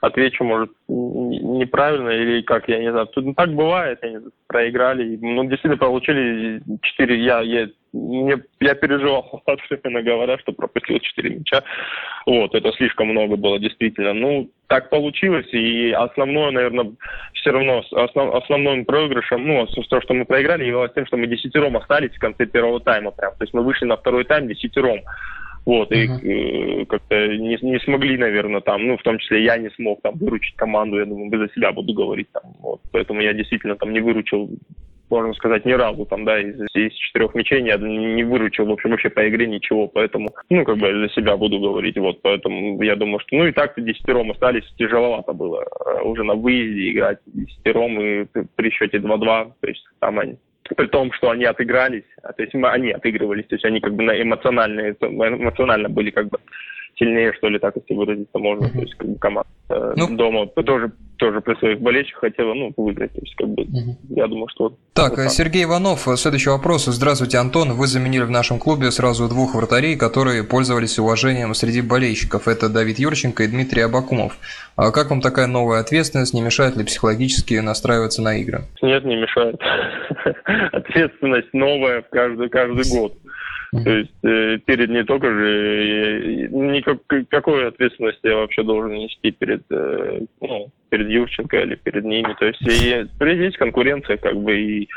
отвечу, 0.00 0.44
может, 0.44 0.70
неправильно 0.88 2.10
или 2.10 2.42
как, 2.42 2.68
я 2.68 2.78
не 2.78 2.90
знаю. 2.90 3.06
Тут 3.06 3.24
ну, 3.24 3.34
так 3.34 3.54
бывает, 3.54 3.98
они 4.02 4.18
проиграли. 4.48 5.16
Ну, 5.20 5.44
действительно, 5.44 5.76
получили 5.76 6.62
4... 6.82 7.24
Я, 7.24 7.40
я, 7.40 7.68
мне, 7.92 8.42
я 8.60 8.74
переживал, 8.74 9.42
откровенно 9.46 10.02
говоря, 10.02 10.38
что 10.38 10.52
пропустил 10.52 10.98
4 10.98 11.30
мяча. 11.30 11.62
Вот, 12.26 12.54
это 12.54 12.72
слишком 12.72 13.08
много 13.08 13.36
было, 13.36 13.58
действительно. 13.58 14.12
Ну, 14.14 14.50
так 14.66 14.90
получилось, 14.90 15.48
и 15.52 15.90
основное, 15.90 16.50
наверное, 16.50 16.92
все 17.34 17.50
равно 17.50 17.82
основ- 17.92 18.36
основным 18.36 18.84
проигрышем, 18.84 19.46
ну, 19.46 19.66
то, 19.66 20.00
что 20.00 20.14
мы 20.14 20.24
проиграли, 20.24 20.64
явилось 20.64 20.92
тем, 20.94 21.06
что 21.06 21.16
мы 21.16 21.26
десятером 21.26 21.76
остались 21.76 22.14
в 22.14 22.20
конце 22.20 22.46
первого 22.46 22.80
тайма 22.80 23.10
прям. 23.10 23.32
То 23.32 23.44
есть 23.44 23.54
мы 23.54 23.62
вышли 23.62 23.84
на 23.84 23.96
второй 23.96 24.24
тайм 24.24 24.48
десятером. 24.48 25.00
Вот, 25.64 25.92
uh-huh. 25.92 26.20
и 26.22 26.82
э, 26.82 26.86
как-то 26.86 27.14
не, 27.14 27.56
не 27.62 27.78
смогли, 27.80 28.18
наверное, 28.18 28.60
там, 28.60 28.84
ну, 28.84 28.96
в 28.96 29.02
том 29.02 29.18
числе 29.18 29.44
я 29.44 29.56
не 29.58 29.70
смог 29.70 30.02
там 30.02 30.16
выручить 30.16 30.56
команду, 30.56 30.98
я 30.98 31.04
думаю, 31.04 31.30
за 31.30 31.54
себя 31.54 31.70
буду 31.70 31.94
говорить 31.94 32.26
там, 32.32 32.42
вот, 32.58 32.80
поэтому 32.90 33.20
я 33.20 33.32
действительно 33.32 33.76
там 33.76 33.92
не 33.92 34.00
выручил 34.00 34.50
можно 35.12 35.34
сказать, 35.34 35.64
ни 35.66 35.72
разу 35.72 36.06
там, 36.06 36.24
да, 36.24 36.40
из, 36.40 36.58
из 36.74 36.92
четырех 36.94 37.34
мячей 37.34 37.62
я 37.64 37.76
не 37.76 38.24
выручил, 38.24 38.66
в 38.66 38.72
общем, 38.72 38.90
вообще 38.90 39.10
по 39.10 39.28
игре 39.28 39.46
ничего, 39.46 39.86
поэтому, 39.86 40.30
ну, 40.48 40.64
как 40.64 40.78
бы 40.78 40.90
за 40.90 41.08
себя 41.10 41.36
буду 41.36 41.60
говорить, 41.60 41.98
вот, 41.98 42.22
поэтому 42.22 42.82
я 42.82 42.96
думаю, 42.96 43.20
что, 43.20 43.36
ну, 43.36 43.46
и 43.46 43.52
так-то 43.52 43.82
десятером 43.82 44.30
остались, 44.30 44.64
тяжеловато 44.78 45.34
было 45.34 45.62
э, 45.64 46.02
уже 46.02 46.24
на 46.24 46.34
выезде 46.34 46.92
играть 46.92 47.18
десятером 47.26 48.00
и 48.00 48.26
при 48.56 48.70
счете 48.70 48.98
2-2, 48.98 49.52
то 49.60 49.68
есть 49.68 49.84
там 50.00 50.18
они 50.18 50.36
при 50.76 50.86
том, 50.86 51.12
что 51.12 51.30
они 51.30 51.44
отыгрались, 51.44 52.04
то 52.22 52.42
есть 52.42 52.54
они 52.54 52.92
отыгрывались, 52.92 53.46
то 53.46 53.56
есть 53.56 53.64
они 53.64 53.80
как 53.80 53.94
бы 53.94 54.04
на 54.04 54.22
эмоциональные, 54.22 54.96
эмоционально 55.00 55.88
были 55.90 56.10
как 56.10 56.28
бы 56.28 56.38
сильнее, 56.96 57.32
что 57.34 57.48
ли, 57.48 57.58
так 57.58 57.74
если 57.76 57.94
выразиться 57.94 58.38
можно. 58.38 58.66
Mm-hmm. 58.66 58.72
То 58.72 58.80
есть 58.80 58.94
как 58.94 59.08
бы 59.08 59.18
команда 59.18 59.50
э, 59.70 59.94
ну, 59.96 60.16
дома 60.16 60.46
тоже 60.46 60.92
тоже 61.22 61.40
при 61.40 61.54
своих 61.54 61.80
болельщиках 61.80 62.20
хотела, 62.20 62.52
ну, 62.52 62.72
выиграть. 62.76 63.12
То 63.12 63.20
есть, 63.20 63.36
как 63.36 63.48
бы, 63.48 63.62
угу. 63.62 63.96
я 64.10 64.26
думаю, 64.26 64.48
что... 64.48 64.76
Так, 64.92 65.16
вот 65.16 65.30
Сергей 65.30 65.64
Иванов, 65.64 66.08
следующий 66.16 66.50
вопрос. 66.50 66.86
Здравствуйте, 66.86 67.38
Антон. 67.38 67.74
Вы 67.74 67.86
заменили 67.86 68.24
в 68.24 68.30
нашем 68.30 68.58
клубе 68.58 68.90
сразу 68.90 69.28
двух 69.28 69.54
вратарей, 69.54 69.96
которые 69.96 70.42
пользовались 70.42 70.98
уважением 70.98 71.54
среди 71.54 71.80
болельщиков. 71.80 72.48
Это 72.48 72.68
Давид 72.68 72.98
Юрченко 72.98 73.44
и 73.44 73.46
Дмитрий 73.46 73.82
Абакумов. 73.82 74.36
А 74.74 74.90
как 74.90 75.10
вам 75.10 75.20
такая 75.20 75.46
новая 75.46 75.80
ответственность? 75.80 76.34
Не 76.34 76.40
мешает 76.40 76.76
ли 76.76 76.84
психологически 76.84 77.54
настраиваться 77.54 78.20
на 78.20 78.36
игры? 78.38 78.62
Нет, 78.82 79.04
не 79.04 79.14
мешает. 79.14 79.60
Ответственность 80.72 81.52
новая 81.52 82.02
каждый, 82.10 82.48
каждый 82.48 82.90
год. 82.90 83.14
То 83.72 83.90
есть 83.90 84.12
э, 84.22 84.58
перед 84.66 84.90
не 84.90 85.02
только 85.02 85.28
же, 85.28 86.48
никак, 86.50 86.98
какой 87.30 87.68
ответственности 87.68 88.26
я 88.26 88.36
вообще 88.36 88.62
должен 88.62 88.92
нести 88.92 89.30
перед, 89.30 89.62
э, 89.70 90.20
ну, 90.42 90.70
перед 90.90 91.08
Юрченко 91.08 91.58
или 91.58 91.76
перед 91.76 92.04
ними. 92.04 92.36
То 92.38 92.44
есть 92.44 92.60
и, 92.60 93.06
есть 93.24 93.56
конкуренция, 93.56 94.18
как 94.18 94.36
бы, 94.36 94.60
и 94.60 94.88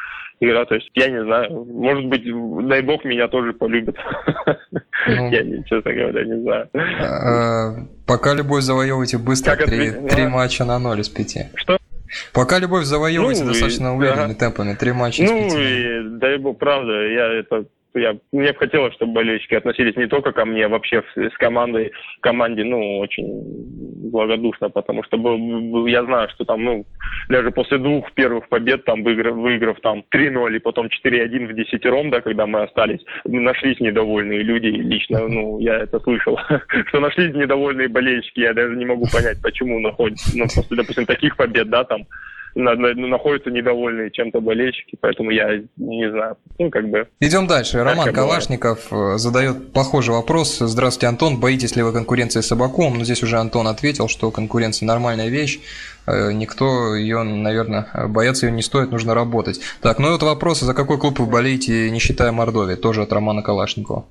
игра. 0.42 0.66
То 0.66 0.76
есть 0.76 0.90
я 0.94 1.10
не 1.10 1.24
знаю, 1.24 1.64
может 1.64 2.06
быть, 2.08 2.24
дай 2.68 2.82
бог 2.82 3.06
меня 3.06 3.30
тоже 3.30 3.54
полюбят. 3.54 3.96
Ну, 5.08 5.30
я, 5.32 5.64
честно 5.64 5.94
говоря, 5.94 6.26
не 6.26 6.42
знаю. 6.42 6.70
А, 6.74 7.76
пока 8.06 8.34
любовь 8.34 8.64
завоевываете 8.64 9.18
быстро, 9.18 9.56
три 9.56 10.28
матча 10.28 10.66
на 10.66 10.80
ноль 10.80 11.00
из 11.00 11.08
пяти. 11.08 11.46
Что? 11.56 11.78
Пока 12.34 12.60
любовь 12.60 12.84
завоевываете 12.84 13.44
ну, 13.44 13.52
достаточно 13.52 13.96
уверенными 13.96 14.34
темпами, 14.34 14.74
три 14.74 14.92
матча 14.92 15.24
из 15.24 15.32
ну, 15.32 15.44
пяти. 15.44 16.00
Ну, 16.02 16.20
дай 16.20 16.38
бог, 16.38 16.58
правда, 16.58 16.92
я 17.08 17.40
это 17.40 17.66
я, 18.00 18.18
мне 18.32 18.52
бы 18.52 18.58
хотелось, 18.58 18.94
чтобы 18.96 19.14
болельщики 19.14 19.56
относились 19.56 19.96
не 19.96 20.08
только 20.08 20.32
ко 20.32 20.46
мне, 20.46 20.66
а 20.66 20.70
вообще 20.70 21.04
с 21.16 21.38
командой, 21.38 21.92
команде, 22.22 22.64
ну, 22.64 23.00
очень 23.00 23.44
благодушно, 24.12 24.70
потому 24.70 25.04
что 25.04 25.18
я 25.88 26.04
знаю, 26.04 26.30
что 26.30 26.46
там, 26.46 26.64
ну, 26.64 26.86
даже 27.30 27.52
после 27.52 27.78
двух 27.78 28.12
первых 28.14 28.48
побед, 28.50 28.86
там, 28.86 29.04
выиграв, 29.04 29.36
выиграв 29.36 29.80
там 29.82 30.04
3-0 30.14 30.56
и 30.56 30.60
потом 30.60 30.88
4-1 30.88 31.48
в 31.48 31.54
десятером, 31.54 32.10
да, 32.10 32.22
когда 32.22 32.46
мы 32.46 32.64
остались, 32.64 33.04
нашлись 33.26 33.80
недовольные 33.80 34.44
люди, 34.44 34.68
лично, 34.68 35.28
ну, 35.28 35.60
я 35.60 35.78
это 35.78 36.00
слышал, 36.00 36.40
что 36.88 37.00
нашлись 37.00 37.34
недовольные 37.34 37.88
болельщики, 37.88 38.42
я 38.42 38.54
даже 38.54 38.76
не 38.76 38.86
могу 38.86 39.06
понять, 39.12 39.42
почему 39.42 39.80
находятся, 39.80 40.38
ну, 40.38 40.44
после, 40.44 40.78
допустим, 40.78 41.06
таких 41.06 41.36
побед, 41.36 41.70
да, 41.70 41.84
там, 41.84 42.06
находятся 42.56 43.52
недовольные 43.52 44.12
чем-то 44.12 44.40
болельщики, 44.42 44.98
поэтому 45.00 45.32
я 45.32 45.62
не 45.78 46.10
знаю. 46.10 46.38
Ну, 46.58 46.70
как 46.70 46.90
бы... 46.90 47.08
Идем 47.20 47.48
дальше. 47.48 47.84
Роман 47.84 48.14
Калашников 48.14 48.88
бывает. 48.90 49.16
Э, 49.16 49.18
задает 49.18 49.74
похожий 49.74 50.14
вопрос. 50.14 50.60
Здравствуйте, 50.60 51.08
Антон. 51.08 51.40
Боитесь 51.40 51.76
ли 51.76 51.84
вы 51.84 51.92
конкуренции 51.92 52.42
с 52.42 52.48
Собаком? 52.48 52.98
Ну, 52.98 53.04
здесь 53.04 53.24
уже 53.24 53.38
Антон 53.38 53.68
ответил, 53.68 54.08
что 54.08 54.32
конкуренция 54.32 54.88
нормальная 54.88 55.28
вещь. 55.28 55.60
Э, 56.08 56.32
никто 56.32 56.96
ее, 56.96 57.24
наверное, 57.24 57.88
бояться 58.08 58.46
ее 58.46 58.52
не 58.52 58.62
стоит, 58.62 58.92
нужно 58.92 59.14
работать. 59.14 59.60
Так, 59.82 60.00
ну 60.00 60.08
и 60.08 60.12
вот 60.12 60.24
вопрос, 60.24 60.62
за 60.62 60.74
какой 60.74 60.98
клуб 60.98 61.20
вы 61.20 61.26
болеете, 61.26 61.90
не 61.92 62.00
считая 62.00 62.32
Мордовии, 62.32 62.76
тоже 62.76 63.04
от 63.04 63.12
Романа 63.12 63.42
Калашникова. 63.42 64.06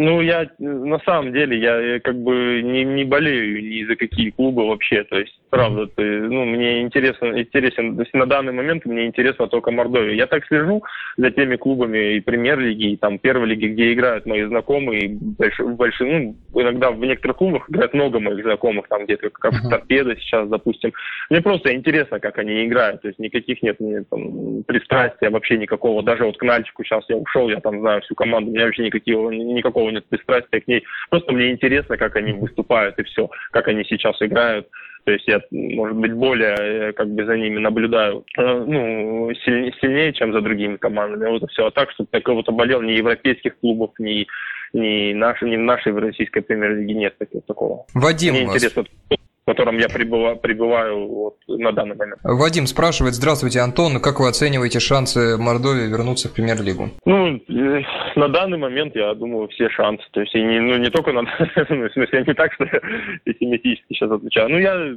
Ну, 0.00 0.20
я 0.20 0.48
на 0.60 1.00
самом 1.00 1.32
деле, 1.32 1.58
я 1.58 1.98
как 1.98 2.14
бы 2.14 2.62
не, 2.62 2.84
не 2.84 3.02
болею 3.02 3.60
ни 3.60 3.84
за 3.84 3.96
какие 3.96 4.30
клубы 4.30 4.64
вообще. 4.64 5.02
То 5.02 5.18
есть, 5.18 5.36
правда, 5.50 5.88
ты, 5.88 6.20
ну, 6.20 6.44
мне 6.44 6.82
интересно, 6.82 7.36
интересен, 7.36 7.96
то 7.96 8.02
есть 8.02 8.14
на 8.14 8.26
данный 8.26 8.52
момент 8.52 8.86
мне 8.86 9.06
интересно 9.06 9.48
только 9.48 9.72
Мордовия. 9.72 10.14
Я 10.14 10.28
так 10.28 10.46
слежу 10.46 10.84
за 11.16 11.32
теми 11.32 11.56
клубами 11.56 12.14
и 12.14 12.20
премьер-лиги, 12.20 12.92
и 12.92 12.96
там 12.96 13.18
первой 13.18 13.48
лиги, 13.48 13.66
где 13.66 13.92
играют 13.92 14.24
мои 14.24 14.44
знакомые, 14.44 15.08
больш, 15.08 15.58
больш, 15.58 15.98
ну, 15.98 16.36
иногда 16.54 16.92
в 16.92 17.00
некоторых 17.00 17.38
клубах 17.38 17.68
играет 17.68 17.92
много 17.92 18.20
моих 18.20 18.44
знакомых, 18.44 18.86
там 18.86 19.04
где-то 19.04 19.30
как 19.30 19.52
uh-huh. 19.52 19.68
торпеда 19.68 20.14
сейчас, 20.20 20.48
допустим. 20.48 20.92
Мне 21.28 21.40
просто 21.40 21.74
интересно, 21.74 22.20
как 22.20 22.38
они 22.38 22.66
играют, 22.66 23.02
то 23.02 23.08
есть 23.08 23.18
никаких 23.18 23.62
нет 23.62 23.80
мне, 23.80 24.04
там, 24.08 24.62
пристрастия 24.62 25.30
вообще 25.30 25.58
никакого. 25.58 26.04
Даже 26.04 26.24
вот 26.24 26.38
к 26.38 26.42
Нальчику 26.44 26.84
сейчас 26.84 27.04
я 27.08 27.16
ушел, 27.16 27.48
я 27.48 27.58
там 27.58 27.80
знаю 27.80 28.00
всю 28.02 28.14
команду, 28.14 28.52
у 28.52 28.54
меня 28.54 28.66
вообще 28.66 28.84
никакого, 28.84 29.87
никакого 29.88 29.90
нет 29.90 30.06
пристрастия 30.08 30.60
к 30.60 30.68
ней. 30.68 30.84
Просто 31.10 31.32
мне 31.32 31.50
интересно, 31.50 31.96
как 31.96 32.16
они 32.16 32.32
выступают 32.32 32.98
и 32.98 33.02
все, 33.04 33.30
как 33.50 33.68
они 33.68 33.84
сейчас 33.84 34.16
играют. 34.20 34.68
То 35.04 35.12
есть 35.12 35.26
я, 35.26 35.40
может 35.50 35.96
быть, 35.96 36.12
более 36.12 36.54
э, 36.58 36.92
как 36.92 37.08
бы 37.08 37.24
за 37.24 37.36
ними 37.36 37.58
наблюдаю 37.58 38.24
э, 38.36 38.64
ну, 38.66 39.32
сильнее, 39.44 39.72
сильнее, 39.80 40.12
чем 40.12 40.32
за 40.32 40.42
другими 40.42 40.76
командами. 40.76 41.30
Вот 41.30 41.42
и 41.44 41.46
все. 41.46 41.66
А 41.66 41.70
так, 41.70 41.90
чтобы 41.92 42.10
я 42.12 42.20
кого-то 42.20 42.52
болел 42.52 42.82
ни 42.82 42.92
европейских 42.92 43.58
клубов, 43.58 43.92
ни, 43.98 44.26
ни, 44.74 45.14
наши, 45.14 45.46
ни 45.46 45.56
нашей 45.56 45.92
в 45.92 45.98
российской 45.98 46.42
премьер-лиге 46.42 46.94
нет 46.94 47.14
такого. 47.46 47.86
Вадим, 47.94 48.34
Мне 48.34 48.44
интересно, 48.44 48.84
в 49.48 49.50
котором 49.50 49.78
я 49.78 49.88
пребываю, 49.88 50.36
пребываю 50.36 51.08
вот 51.08 51.36
на 51.48 51.72
данный 51.72 51.96
момент. 51.96 52.20
Вадим 52.22 52.66
спрашивает, 52.66 53.14
здравствуйте, 53.14 53.60
Антон, 53.60 53.98
как 53.98 54.20
вы 54.20 54.28
оцениваете 54.28 54.78
шансы 54.78 55.38
Мордовии 55.38 55.88
вернуться 55.88 56.28
в 56.28 56.34
премьер-лигу? 56.34 56.90
Ну, 57.06 57.40
э, 57.48 57.82
на 58.14 58.28
данный 58.28 58.58
момент, 58.58 58.94
я 58.94 59.14
думаю, 59.14 59.48
все 59.48 59.70
шансы. 59.70 60.04
То 60.10 60.20
есть, 60.20 60.34
не, 60.34 60.60
ну, 60.60 60.76
не 60.76 60.90
только 60.90 61.12
на 61.12 61.22
ну, 61.22 61.28
в 61.88 61.92
смысле, 61.92 62.24
не 62.26 62.34
так, 62.34 62.52
что 62.52 62.64
я 62.64 62.80
пессимистически 63.24 63.94
сейчас 63.94 64.10
отвечаю. 64.10 64.50
Ну, 64.50 64.58
я, 64.58 64.94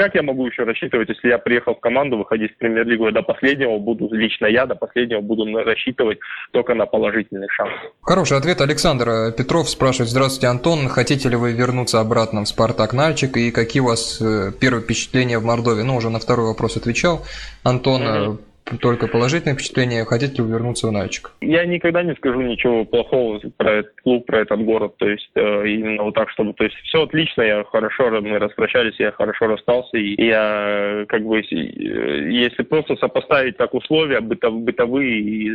как 0.00 0.14
я 0.14 0.22
могу 0.22 0.46
еще 0.46 0.62
рассчитывать, 0.64 1.10
если 1.10 1.28
я 1.28 1.36
приехал 1.36 1.74
в 1.74 1.80
команду, 1.80 2.16
выходить 2.16 2.54
в 2.54 2.56
премьер-лигу, 2.56 3.04
я 3.04 3.12
до 3.12 3.20
последнего 3.20 3.76
буду, 3.76 4.08
лично 4.10 4.46
я 4.46 4.64
до 4.64 4.74
последнего 4.74 5.20
буду 5.20 5.44
рассчитывать 5.62 6.18
только 6.52 6.74
на 6.74 6.86
положительный 6.86 7.48
шанс. 7.50 7.70
Хороший 8.00 8.38
ответ. 8.38 8.62
Александр 8.62 9.30
Петров 9.36 9.68
спрашивает, 9.68 10.08
здравствуйте, 10.08 10.46
Антон, 10.46 10.88
хотите 10.88 11.28
ли 11.28 11.36
вы 11.36 11.52
вернуться 11.52 12.00
обратно 12.00 12.44
в 12.44 12.48
Спартак 12.48 12.94
Нальчик 12.94 13.36
и 13.36 13.50
какие 13.50 13.82
у 13.82 13.86
вас 13.88 14.22
э, 14.22 14.52
первые 14.58 14.82
впечатления 14.82 15.38
в 15.38 15.44
Мордовии? 15.44 15.82
Ну, 15.82 15.96
уже 15.96 16.08
на 16.08 16.18
второй 16.18 16.46
вопрос 16.46 16.78
отвечал. 16.78 17.26
Антон, 17.62 18.02
mm-hmm 18.02 18.38
только 18.80 19.08
положительные 19.08 19.54
впечатления, 19.54 20.04
хотите 20.04 20.36
ли 20.36 20.42
вы 20.42 20.50
вернуться 20.50 20.86
в 20.86 20.92
Нальчик? 20.92 21.32
Я 21.40 21.64
никогда 21.64 22.02
не 22.02 22.14
скажу 22.14 22.40
ничего 22.40 22.84
плохого 22.84 23.40
про 23.56 23.72
этот 23.72 23.92
клуб, 24.02 24.26
про 24.26 24.40
этот 24.40 24.64
город, 24.64 24.96
то 24.98 25.08
есть 25.08 25.30
э, 25.34 25.66
именно 25.66 26.04
вот 26.04 26.14
так, 26.14 26.30
чтобы, 26.30 26.52
то 26.54 26.64
есть 26.64 26.76
все 26.84 27.02
отлично, 27.02 27.42
я 27.42 27.64
хорошо, 27.64 28.10
мы 28.20 28.38
распрощались, 28.38 28.98
я 28.98 29.12
хорошо 29.12 29.46
расстался, 29.46 29.96
и 29.96 30.24
я 30.24 31.04
как 31.08 31.24
бы, 31.24 31.42
если 31.50 32.62
просто 32.62 32.96
сопоставить 32.96 33.56
так 33.56 33.74
условия 33.74 34.20
бытов, 34.20 34.60
бытовые, 34.60 35.20
и, 35.20 35.50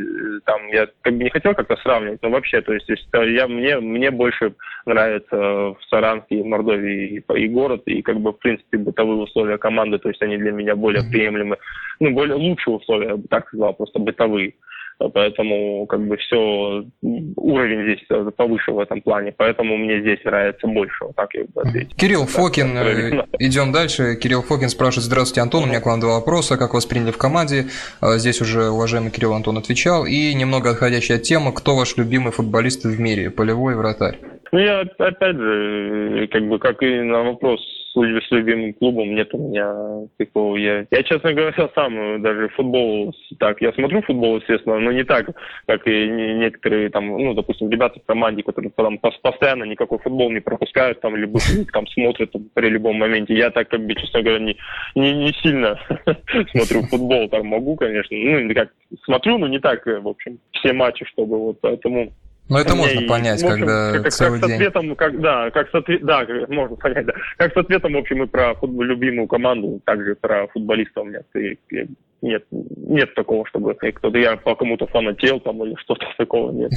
там, 0.45 0.67
я 0.67 0.87
как 1.01 1.13
бы 1.13 1.23
не 1.23 1.29
хотел 1.29 1.53
как-то 1.53 1.77
сравнивать, 1.77 2.21
но 2.21 2.29
вообще, 2.29 2.61
то 2.61 2.73
есть, 2.73 2.89
есть 2.89 3.07
я, 3.13 3.47
мне, 3.47 3.79
мне 3.79 4.11
больше 4.11 4.53
нравится 4.85 5.35
в 5.35 5.77
Саранске, 5.89 6.41
в 6.41 6.45
Мордовии 6.45 7.23
и, 7.29 7.39
и 7.39 7.47
город, 7.47 7.83
и 7.85 8.01
как 8.01 8.19
бы, 8.19 8.31
в 8.31 8.37
принципе, 8.37 8.77
бытовые 8.77 9.21
условия 9.21 9.57
команды, 9.57 9.99
то 9.99 10.09
есть 10.09 10.21
они 10.21 10.37
для 10.37 10.51
меня 10.51 10.75
более 10.75 11.03
приемлемы, 11.09 11.57
ну, 11.99 12.11
более 12.11 12.35
лучшие 12.35 12.77
условия 12.77 13.09
я 13.09 13.17
бы 13.17 13.27
так 13.27 13.47
сказал, 13.47 13.73
просто 13.73 13.99
бытовые. 13.99 14.53
Поэтому 14.97 15.85
как 15.87 16.07
бы 16.07 16.15
все, 16.15 16.85
уровень 17.01 17.83
здесь 17.83 18.07
повыше 18.37 18.71
в 18.71 18.79
этом 18.79 19.01
плане, 19.01 19.33
поэтому 19.35 19.75
мне 19.75 19.99
здесь 19.99 20.23
нравится 20.23 20.67
больше, 20.67 21.03
вот 21.03 21.15
так 21.15 21.33
я 21.33 21.43
бы 21.43 21.61
ответил. 21.63 21.95
Кирилл 21.97 22.25
Фокин, 22.25 22.77
э, 22.77 23.25
идем 23.39 23.73
дальше. 23.73 24.15
Кирилл 24.15 24.41
Фокин 24.41 24.69
спрашивает, 24.69 25.03
здравствуйте, 25.05 25.41
Антон, 25.41 25.63
у 25.63 25.67
меня 25.67 25.81
к 25.81 25.85
вам 25.85 25.99
два 25.99 26.15
вопроса, 26.15 26.57
как 26.57 26.73
вас 26.73 26.85
приняли 26.85 27.11
в 27.11 27.17
команде? 27.17 27.65
А, 27.99 28.17
здесь 28.17 28.41
уже 28.41 28.69
уважаемый 28.69 29.11
Кирилл 29.11 29.33
Антон 29.33 29.57
отвечал. 29.57 30.05
И 30.05 30.33
немного 30.33 30.69
отходящая 30.69 31.17
тема, 31.17 31.51
кто 31.51 31.75
ваш 31.75 31.97
любимый 31.97 32.31
футболист 32.31 32.85
в 32.85 32.99
мире, 32.99 33.29
полевой 33.29 33.75
вратарь? 33.75 34.17
Ну, 34.53 34.59
я 34.59 34.79
опять 34.79 35.35
же, 35.35 36.29
как 36.31 36.47
бы, 36.47 36.57
как 36.57 36.81
и 36.81 37.01
на 37.01 37.23
вопрос 37.23 37.59
с 38.03 38.31
любимым 38.31 38.73
клубом 38.73 39.15
нет 39.15 39.33
у 39.33 39.37
меня 39.37 40.07
такого. 40.17 40.55
Я, 40.57 40.85
я 40.91 41.03
честно 41.03 41.33
говоря, 41.33 41.69
сам 41.73 42.21
даже 42.21 42.49
футбол, 42.49 43.13
так, 43.39 43.61
я 43.61 43.71
смотрю 43.73 44.01
футбол, 44.01 44.37
естественно, 44.37 44.79
но 44.79 44.91
не 44.91 45.03
так, 45.03 45.29
как 45.67 45.87
и 45.87 46.07
некоторые 46.07 46.89
там, 46.89 47.07
ну, 47.07 47.33
допустим, 47.33 47.69
ребята 47.69 47.99
в 47.99 48.05
команде, 48.05 48.43
которые 48.43 48.71
там 48.71 48.97
постоянно 48.97 49.63
никакой 49.63 49.99
футбол 49.99 50.29
не 50.31 50.39
пропускают, 50.39 51.01
там, 51.01 51.15
либо 51.15 51.39
там 51.73 51.87
смотрят 51.87 52.31
при 52.53 52.69
любом 52.69 52.97
моменте. 52.97 53.35
Я 53.35 53.49
так, 53.51 53.69
как 53.69 53.85
бы, 53.85 53.95
честно 53.95 54.21
говоря, 54.21 54.39
не, 54.39 54.57
не, 54.95 55.13
не 55.13 55.33
сильно 55.41 55.79
смотрю 56.51 56.81
футбол, 56.83 57.29
там 57.29 57.47
могу, 57.47 57.75
конечно, 57.75 58.15
ну, 58.17 58.53
как 58.53 58.69
смотрю, 59.03 59.37
но 59.37 59.47
не 59.47 59.59
так, 59.59 59.85
в 59.85 60.07
общем, 60.07 60.39
все 60.51 60.73
матчи, 60.73 61.05
чтобы 61.05 61.37
вот, 61.37 61.61
поэтому 61.61 62.11
Но 62.47 62.59
это 62.59 62.75
можно 62.75 62.99
и, 62.99 63.07
понять, 63.07 63.41
общем, 63.41 63.59
когда 63.59 63.91
как, 63.99 64.13
целый 64.13 64.39
как 64.39 64.49
день. 64.49 64.57
С 64.57 64.61
ответом, 64.61 64.95
как, 64.95 65.19
да, 65.19 65.49
как 65.49 65.69
с 65.69 65.75
ответ, 65.75 66.03
да, 66.03 66.25
можно 66.47 66.75
понять, 66.75 67.05
да. 67.05 67.13
Как 67.37 67.53
с 67.53 67.57
ответом, 67.57 67.93
в 67.93 67.97
общем, 67.97 68.23
и 68.23 68.27
про 68.27 68.53
футбол, 68.55 68.83
любимую 68.83 69.27
команду, 69.27 69.81
также 69.83 70.15
про 70.15 70.47
футболистов 70.47 71.07
нет. 71.07 71.25
И, 71.33 71.57
и, 71.71 71.87
нет, 72.21 72.43
нет 72.51 73.15
такого, 73.15 73.47
чтобы 73.47 73.73
кто-то 73.73 74.17
я 74.17 74.37
по 74.37 74.55
кому-то 74.55 74.85
фанател 74.87 75.39
там 75.39 75.63
или 75.65 75.75
что-то 75.79 76.05
такого 76.17 76.51
нет. 76.51 76.71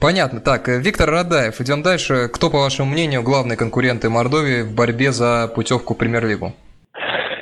Понятно. 0.00 0.40
Так, 0.40 0.68
Виктор 0.68 1.10
Радаев, 1.10 1.60
идем 1.60 1.82
дальше. 1.82 2.28
Кто, 2.32 2.48
по 2.48 2.60
вашему 2.60 2.92
мнению, 2.92 3.22
главные 3.22 3.58
конкуренты 3.58 4.08
Мордовии 4.08 4.62
в 4.62 4.74
борьбе 4.74 5.12
за 5.12 5.50
путевку 5.54 5.94
в 5.94 5.98
премьер-лигу? 5.98 6.54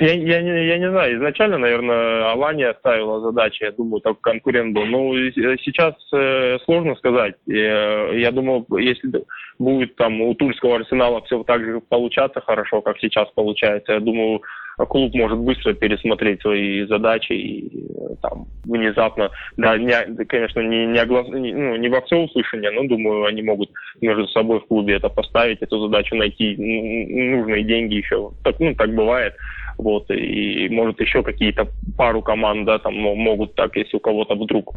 Я, 0.00 0.12
я, 0.12 0.42
не, 0.42 0.66
я 0.66 0.78
не 0.78 0.90
знаю, 0.90 1.16
изначально, 1.16 1.58
наверное, 1.58 2.30
Алания 2.30 2.74
ставила 2.78 3.20
задачи, 3.20 3.64
я 3.64 3.72
думаю, 3.72 4.00
так 4.00 4.20
конкурент 4.20 4.74
был. 4.74 4.86
Но 4.86 5.14
сейчас 5.56 5.94
э, 6.12 6.58
сложно 6.64 6.94
сказать. 6.96 7.34
Я, 7.46 8.12
я 8.12 8.30
думаю, 8.30 8.64
если 8.78 9.24
будет 9.58 9.96
там 9.96 10.20
у 10.20 10.34
Тульского 10.34 10.76
арсенала 10.76 11.20
все 11.22 11.42
так 11.44 11.64
же 11.64 11.80
получаться 11.80 12.40
хорошо, 12.40 12.80
как 12.80 12.98
сейчас 12.98 13.28
получается, 13.34 13.94
я 13.94 14.00
думаю, 14.00 14.40
клуб 14.86 15.14
может 15.14 15.38
быстро 15.38 15.72
пересмотреть 15.74 16.40
свои 16.40 16.86
задачи 16.86 17.32
и 17.32 17.68
э, 17.68 18.14
там 18.22 18.46
внезапно, 18.64 19.30
да, 19.56 19.76
не, 19.76 19.92
конечно, 20.26 20.60
не, 20.60 20.86
не, 20.86 20.98
оглас, 20.98 21.28
не, 21.28 21.52
ну, 21.52 21.76
не 21.76 21.88
во 21.88 22.00
всеуслышание, 22.02 22.70
но 22.70 22.84
думаю, 22.84 23.24
они 23.24 23.42
могут 23.42 23.70
между 24.00 24.28
собой 24.28 24.60
в 24.60 24.66
клубе 24.66 24.94
это 24.94 25.08
поставить, 25.08 25.62
эту 25.62 25.80
задачу 25.80 26.14
найти 26.14 26.56
нужные 26.56 27.64
деньги 27.64 27.94
еще. 27.94 28.30
Так, 28.44 28.60
ну, 28.60 28.74
так 28.74 28.94
бывает. 28.94 29.34
Вот, 29.78 30.10
и 30.10 30.68
может 30.70 31.00
еще 31.00 31.22
какие-то 31.22 31.68
пару 31.96 32.20
команд, 32.20 32.66
да, 32.66 32.78
там 32.78 32.94
могут 32.94 33.54
так, 33.54 33.76
если 33.76 33.96
у 33.96 34.00
кого-то 34.00 34.34
вдруг 34.34 34.74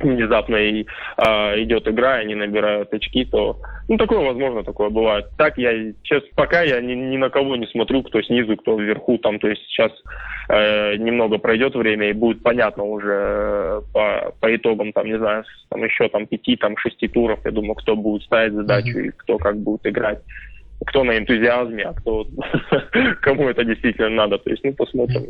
внезапно 0.00 0.56
и 0.56 0.84
э, 1.16 1.62
идет 1.62 1.88
игра, 1.88 2.18
и 2.18 2.24
они 2.24 2.34
набирают 2.34 2.92
очки, 2.92 3.24
то 3.24 3.58
ну 3.88 3.96
такое 3.96 4.18
возможно, 4.18 4.62
такое 4.62 4.90
бывает. 4.90 5.26
Так 5.38 5.56
я 5.58 5.72
сейчас 6.02 6.22
пока 6.34 6.62
я 6.62 6.80
ни, 6.80 6.92
ни 6.92 7.16
на 7.16 7.30
кого 7.30 7.56
не 7.56 7.66
смотрю, 7.66 8.02
кто 8.02 8.20
снизу, 8.22 8.56
кто 8.56 8.78
вверху, 8.78 9.18
там, 9.18 9.38
то 9.38 9.48
есть 9.48 9.62
сейчас 9.68 9.92
э, 10.48 10.96
немного 10.96 11.38
пройдет 11.38 11.74
время 11.74 12.10
и 12.10 12.12
будет 12.12 12.42
понятно 12.42 12.84
уже 12.84 13.12
э, 13.12 13.80
по, 13.92 14.34
по 14.40 14.54
итогам, 14.54 14.92
там, 14.92 15.06
не 15.06 15.18
знаю, 15.18 15.44
там 15.70 15.82
еще 15.82 16.08
там 16.08 16.26
пяти, 16.26 16.56
там 16.56 16.76
шести 16.76 17.08
туров, 17.08 17.40
я 17.44 17.50
думаю, 17.50 17.74
кто 17.76 17.96
будет 17.96 18.22
ставить 18.22 18.52
задачу 18.52 18.98
mm-hmm. 18.98 19.06
и 19.06 19.12
кто 19.16 19.38
как 19.38 19.56
будет 19.56 19.86
играть 19.86 20.20
кто 20.84 21.04
на 21.04 21.16
энтузиазме, 21.16 21.84
а 21.84 21.94
кто 21.94 22.26
кому 23.22 23.48
это 23.48 23.64
действительно 23.64 24.10
надо. 24.10 24.38
То 24.38 24.50
есть, 24.50 24.62
ну, 24.64 24.72
посмотрим. 24.74 25.26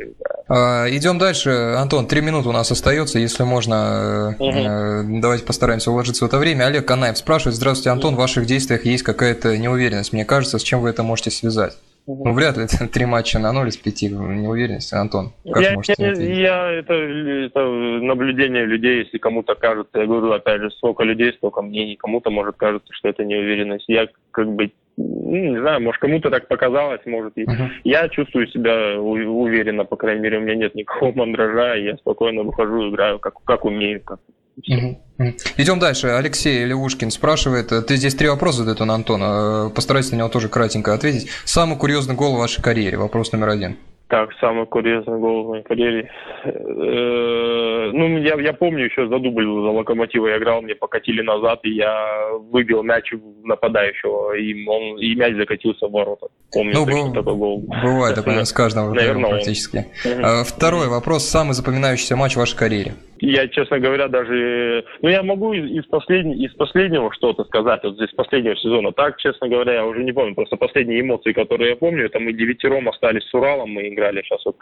А, 0.47 0.85
идем 0.89 1.17
дальше. 1.17 1.49
Антон, 1.77 2.07
три 2.07 2.21
минуты 2.21 2.49
у 2.49 2.51
нас 2.51 2.71
остается, 2.71 3.19
если 3.19 3.43
можно, 3.43 4.35
угу. 4.37 5.21
давайте 5.21 5.45
постараемся 5.45 5.91
уложиться 5.91 6.25
в 6.25 6.27
это 6.27 6.37
время. 6.37 6.65
Олег 6.65 6.85
Канаев 6.85 7.17
спрашивает, 7.17 7.55
здравствуйте, 7.55 7.91
Антон, 7.91 8.15
в 8.15 8.17
ваших 8.17 8.45
действиях 8.45 8.85
есть 8.85 9.03
какая-то 9.03 9.57
неуверенность, 9.57 10.13
мне 10.13 10.25
кажется, 10.25 10.59
с 10.59 10.63
чем 10.63 10.81
вы 10.81 10.89
это 10.89 11.03
можете 11.03 11.31
связать? 11.31 11.77
Ну, 12.07 12.31
вряд 12.31 12.55
ли 12.55 12.63
это 12.63 12.87
три 12.91 13.05
матча 13.05 13.37
на 13.37 13.51
ноль 13.51 13.67
из 13.67 13.77
пяти, 13.77 14.07
неуверенность. 14.07 14.93
Антон, 14.93 15.33
как 15.51 15.61
я, 15.61 15.73
можете 15.73 15.95
я, 15.99 16.13
я 16.13 16.71
это, 16.71 16.93
это 16.93 17.59
наблюдение 17.59 18.65
людей, 18.65 19.03
если 19.03 19.17
кому-то 19.17 19.55
кажется, 19.55 19.99
я 19.99 20.05
говорю, 20.05 20.31
опять 20.31 20.61
же, 20.61 20.71
сколько 20.71 21.03
людей, 21.03 21.33
столько 21.33 21.61
мнений, 21.61 21.97
кому-то 21.97 22.29
может 22.29 22.55
кажется, 22.55 22.87
что 22.93 23.09
это 23.09 23.25
неуверенность. 23.25 23.85
Я 23.89 24.07
как 24.31 24.47
бы 24.47 24.71
ну, 24.97 25.35
не 25.35 25.59
знаю, 25.59 25.81
может, 25.81 26.01
кому-то 26.01 26.29
так 26.29 26.47
показалось, 26.47 27.01
может, 27.05 27.33
и 27.37 27.43
uh-huh. 27.43 27.69
я 27.83 28.09
чувствую 28.09 28.47
себя 28.47 28.99
уверенно, 28.99 29.85
по 29.85 29.95
крайней 29.95 30.21
мере, 30.21 30.39
у 30.39 30.41
меня 30.41 30.55
нет 30.55 30.73
никакого 30.73 31.11
мандража, 31.13 31.75
и 31.75 31.85
я 31.85 31.97
спокойно 31.97 32.43
выхожу, 32.43 32.89
играю, 32.89 33.19
как, 33.19 33.35
как 33.43 33.65
умею. 33.65 34.01
Как... 34.03 34.19
Uh-huh. 34.57 34.97
Идем 35.57 35.79
дальше. 35.79 36.07
Алексей 36.07 36.65
Левушкин 36.65 37.11
спрашивает, 37.11 37.69
ты 37.69 37.95
здесь 37.95 38.15
три 38.15 38.27
вопроса 38.27 38.59
задает 38.59 38.81
он 38.81 38.89
Антона, 38.89 39.69
постарайся 39.69 40.13
на 40.13 40.19
него 40.19 40.29
тоже 40.29 40.49
кратенько 40.49 40.93
ответить. 40.93 41.29
Самый 41.45 41.77
курьезный 41.77 42.15
гол 42.15 42.35
в 42.35 42.39
вашей 42.39 42.63
карьере, 42.63 42.97
вопрос 42.97 43.31
номер 43.31 43.49
один. 43.49 43.77
Так, 44.09 44.29
самый 44.39 44.65
курьезный 44.65 45.19
гол 45.19 45.43
в 45.43 45.49
моей 45.49 45.63
карьере. 45.63 46.09
Э, 46.45 47.91
ну, 47.93 48.17
я, 48.19 48.35
я 48.35 48.53
помню 48.53 48.85
еще 48.85 49.05
за 49.07 49.19
дубль 49.19 49.43
за 49.43 49.69
Локомотива 49.69 50.27
я 50.27 50.37
играл, 50.37 50.61
мне 50.61 50.75
покатили 50.75 51.21
назад, 51.21 51.59
и 51.63 51.71
я 51.71 52.29
выбил 52.49 52.83
мяч 52.83 53.11
нападающего, 53.43 54.33
и, 54.37 54.65
он, 54.65 54.97
и 54.97 55.13
мяч 55.15 55.35
закатился 55.35 55.87
в 55.87 55.91
ворота. 55.91 56.27
Помню 56.53 56.73
ну, 56.73 56.85
точно 56.85 57.03
был, 57.03 57.13
такой 57.13 57.35
гол. 57.35 57.65
Бывает 57.83 58.15
такое 58.15 58.43
с 58.45 58.53
каждым 58.53 58.93
Наверное, 58.93 59.31
практически. 59.31 59.87
Он. 60.05 60.45
Второй 60.45 60.87
вопрос. 60.87 61.25
Самый 61.25 61.53
запоминающийся 61.53 62.15
матч 62.15 62.35
в 62.35 62.37
вашей 62.37 62.57
карьере? 62.57 62.93
Я, 63.19 63.47
честно 63.47 63.79
говоря, 63.79 64.07
даже... 64.07 64.85
Ну, 65.01 65.09
я 65.09 65.23
могу 65.23 65.53
из, 65.53 65.65
из, 65.71 65.85
послед... 65.85 66.25
из 66.25 66.53
последнего 66.53 67.11
что-то 67.13 67.43
сказать, 67.45 67.83
вот 67.83 67.95
здесь 67.95 68.11
последнего 68.11 68.55
сезона. 68.55 68.91
Так, 68.91 69.17
честно 69.17 69.47
говоря, 69.47 69.73
я 69.73 69.85
уже 69.85 70.03
не 70.03 70.11
помню. 70.11 70.35
Просто 70.35 70.55
последние 70.55 71.01
эмоции, 71.01 71.33
которые 71.33 71.71
я 71.71 71.75
помню, 71.75 72.05
это 72.05 72.19
мы 72.19 72.33
девятером 72.33 72.89
остались 72.89 73.27
с 73.27 73.33
Уралом, 73.33 73.71
мы 73.71 73.87
играли 73.87 74.21
сейчас 74.21 74.45
вот 74.45 74.57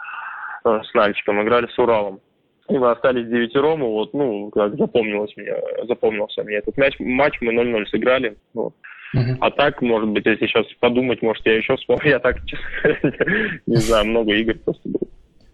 э, 0.64 0.80
с 0.84 0.94
Нальчиком, 0.94 1.42
играли 1.42 1.66
с 1.66 1.78
Уралом. 1.78 2.20
И 2.68 2.76
мы 2.76 2.90
остались 2.90 3.28
девятером, 3.28 3.82
и 3.82 3.86
вот, 3.86 4.12
ну, 4.12 4.50
как 4.50 4.76
запомнилось 4.76 5.32
мне, 5.36 5.54
запомнился 5.84 6.42
мне 6.42 6.56
этот 6.56 6.76
мяч. 6.76 6.94
Матч 6.98 7.36
мы 7.40 7.52
0-0 7.52 7.86
сыграли. 7.86 8.36
Вот. 8.54 8.74
Uh-huh. 9.14 9.36
А 9.40 9.50
так, 9.52 9.80
может 9.82 10.08
быть, 10.08 10.26
если 10.26 10.46
сейчас 10.46 10.66
подумать, 10.80 11.22
может, 11.22 11.46
я 11.46 11.56
еще 11.56 11.76
вспомню. 11.76 12.02
Я 12.10 12.18
так, 12.18 12.44
честно 12.44 12.66
говоря, 13.02 13.60
не 13.66 13.76
знаю, 13.76 14.06
много 14.06 14.32
игр 14.32 14.54
просто 14.64 14.88
было. 14.88 15.08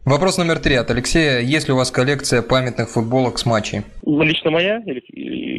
Вопрос 0.04 0.36
номер 0.36 0.58
три 0.58 0.74
от 0.74 0.90
Алексея. 0.90 1.38
Есть 1.40 1.68
ли 1.68 1.74
у 1.74 1.76
вас 1.76 1.92
коллекция 1.92 2.42
памятных 2.42 2.88
футболок 2.88 3.38
с 3.38 3.46
матчей? 3.46 3.82
Лично 4.04 4.50
моя? 4.50 4.82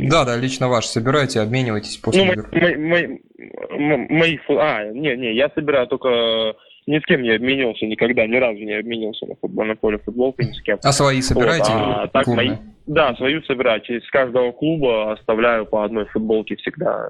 Да, 0.09 0.25
да, 0.25 0.35
лично 0.35 0.67
ваша. 0.67 0.89
Собираете, 0.89 1.39
обмениваетесь 1.39 1.95
после 1.97 2.25
ну, 2.25 2.33
игр? 2.33 2.49
Мои, 2.51 2.75
мои, 2.75 4.07
мои, 4.09 4.37
а, 4.49 4.91
не, 4.91 5.15
не, 5.15 5.33
я 5.33 5.49
собираю 5.55 5.87
только 5.87 6.55
ни 6.87 6.99
с 6.99 7.05
кем 7.05 7.21
не 7.21 7.31
обменивался 7.31 7.85
никогда, 7.85 8.27
ни 8.27 8.35
разу 8.35 8.59
не 8.59 8.73
обменивался 8.73 9.25
на 9.27 9.35
футбольном 9.35 9.77
поле 9.77 9.97
футболкой 9.99 10.47
ни 10.47 10.51
с 10.51 10.61
кем. 10.61 10.77
А 10.83 10.91
свои 10.91 11.21
собираете? 11.21 11.71
Вот, 11.71 11.81
а, 11.81 12.07
так 12.07 12.27
мои, 12.27 12.51
да, 12.85 13.15
свою 13.15 13.41
собираю. 13.43 13.79
Через 13.79 14.05
каждого 14.09 14.51
клуба 14.51 15.13
оставляю 15.13 15.65
по 15.65 15.85
одной 15.85 16.05
футболке 16.07 16.57
всегда 16.57 17.07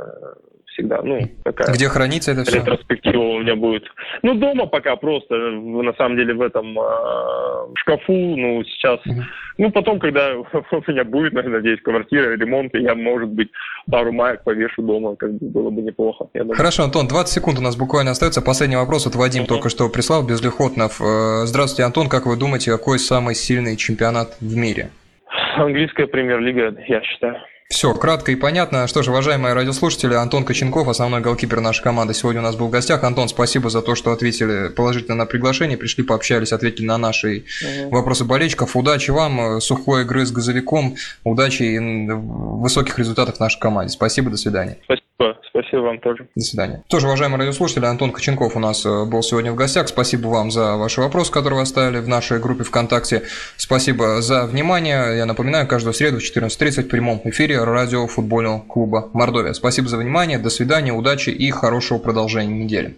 всегда, 0.73 1.01
ну, 1.01 1.21
такая... 1.43 1.73
Где 1.73 1.87
хранится 1.87 2.31
это 2.31 2.43
все? 2.43 2.57
Ретроспектива 2.57 3.21
у 3.21 3.39
меня 3.39 3.55
будет. 3.55 3.83
Ну, 4.21 4.35
дома 4.35 4.65
пока 4.65 4.95
просто, 4.95 5.35
на 5.35 5.93
самом 5.93 6.17
деле, 6.17 6.33
в 6.33 6.41
этом 6.41 6.77
э, 6.77 7.75
шкафу, 7.77 8.13
ну, 8.13 8.63
сейчас... 8.65 8.99
Угу. 9.05 9.21
Ну, 9.59 9.71
потом, 9.71 9.99
когда 9.99 10.33
у 10.35 10.43
меня 10.87 11.03
будет, 11.03 11.33
надеюсь, 11.33 11.81
квартира, 11.81 12.35
ремонт, 12.35 12.73
я, 12.73 12.95
может 12.95 13.29
быть, 13.29 13.49
пару 13.89 14.11
маек 14.11 14.43
повешу 14.43 14.81
дома, 14.81 15.15
как 15.15 15.33
бы 15.33 15.49
было 15.49 15.69
бы 15.69 15.81
неплохо. 15.81 16.27
Хорошо, 16.53 16.83
Антон, 16.83 17.07
20 17.07 17.33
секунд 17.33 17.59
у 17.59 17.61
нас 17.61 17.75
буквально 17.75 18.11
остается. 18.11 18.41
Последний 18.41 18.75
вопрос 18.75 19.07
от 19.07 19.15
Вадим 19.15 19.43
угу. 19.43 19.49
только 19.49 19.69
что 19.69 19.89
прислал, 19.89 20.25
Безлихотнов. 20.25 20.99
Э, 21.01 21.45
здравствуйте, 21.45 21.83
Антон, 21.83 22.09
как 22.09 22.25
вы 22.25 22.37
думаете, 22.37 22.71
какой 22.71 22.99
самый 22.99 23.35
сильный 23.35 23.77
чемпионат 23.77 24.37
в 24.39 24.55
мире? 24.55 24.89
Английская 25.55 26.07
премьер-лига, 26.07 26.75
я 26.87 27.01
считаю. 27.03 27.37
Все, 27.69 27.93
кратко 27.93 28.31
и 28.31 28.35
понятно. 28.35 28.87
Что 28.87 29.01
же, 29.01 29.11
уважаемые 29.11 29.53
радиослушатели, 29.53 30.13
Антон 30.13 30.45
Коченков, 30.45 30.87
основной 30.87 31.21
голкипер 31.21 31.59
нашей 31.59 31.83
команды, 31.83 32.13
сегодня 32.13 32.41
у 32.41 32.43
нас 32.43 32.55
был 32.55 32.67
в 32.67 32.69
гостях. 32.69 33.03
Антон, 33.03 33.29
спасибо 33.29 33.69
за 33.69 33.81
то, 33.81 33.95
что 33.95 34.11
ответили 34.11 34.69
положительно 34.69 35.15
на 35.15 35.25
приглашение, 35.25 35.77
пришли, 35.77 36.03
пообщались, 36.03 36.53
ответили 36.53 36.85
на 36.85 36.97
наши 36.97 37.45
угу. 37.61 37.95
вопросы 37.95 38.25
болельщиков. 38.25 38.75
Удачи 38.75 39.11
вам, 39.11 39.59
сухой 39.59 40.03
игры 40.03 40.25
с 40.25 40.31
газовиком, 40.31 40.95
удачи 41.23 41.63
и 41.63 41.79
высоких 41.79 42.99
результатов 42.99 43.39
нашей 43.39 43.59
команде. 43.59 43.91
Спасибо, 43.93 44.29
до 44.29 44.37
свидания. 44.37 44.77
Спасибо. 44.83 45.02
Спасибо 45.73 45.87
вам 45.87 45.99
тоже. 46.01 46.27
До 46.35 46.41
свидания. 46.43 46.83
Тоже, 46.87 47.07
уважаемые 47.07 47.39
радиослушатели, 47.39 47.85
Антон 47.85 48.11
Коченков 48.11 48.55
у 48.55 48.59
нас 48.59 48.85
э, 48.85 49.05
был 49.05 49.23
сегодня 49.23 49.51
в 49.51 49.55
гостях. 49.55 49.87
Спасибо 49.87 50.27
вам 50.27 50.51
за 50.51 50.75
ваши 50.75 51.01
вопросы, 51.01 51.31
которые 51.31 51.57
вы 51.57 51.63
оставили 51.63 51.97
в 51.97 52.07
нашей 52.07 52.39
группе 52.39 52.63
ВКонтакте. 52.63 53.23
Спасибо 53.57 54.21
за 54.21 54.45
внимание. 54.45 55.17
Я 55.17 55.25
напоминаю, 55.25 55.67
каждую 55.67 55.95
среду 55.95 56.19
в 56.19 56.21
14.30 56.21 56.83
в 56.83 56.89
прямом 56.89 57.21
эфире 57.23 57.63
радио 57.63 58.05
футбольного 58.05 58.59
клуба 58.59 59.09
Мордовия. 59.13 59.53
Спасибо 59.53 59.87
за 59.87 59.97
внимание. 59.97 60.37
До 60.37 60.51
свидания, 60.51 60.93
удачи 60.93 61.31
и 61.31 61.49
хорошего 61.49 61.97
продолжения 61.97 62.63
недели. 62.63 62.97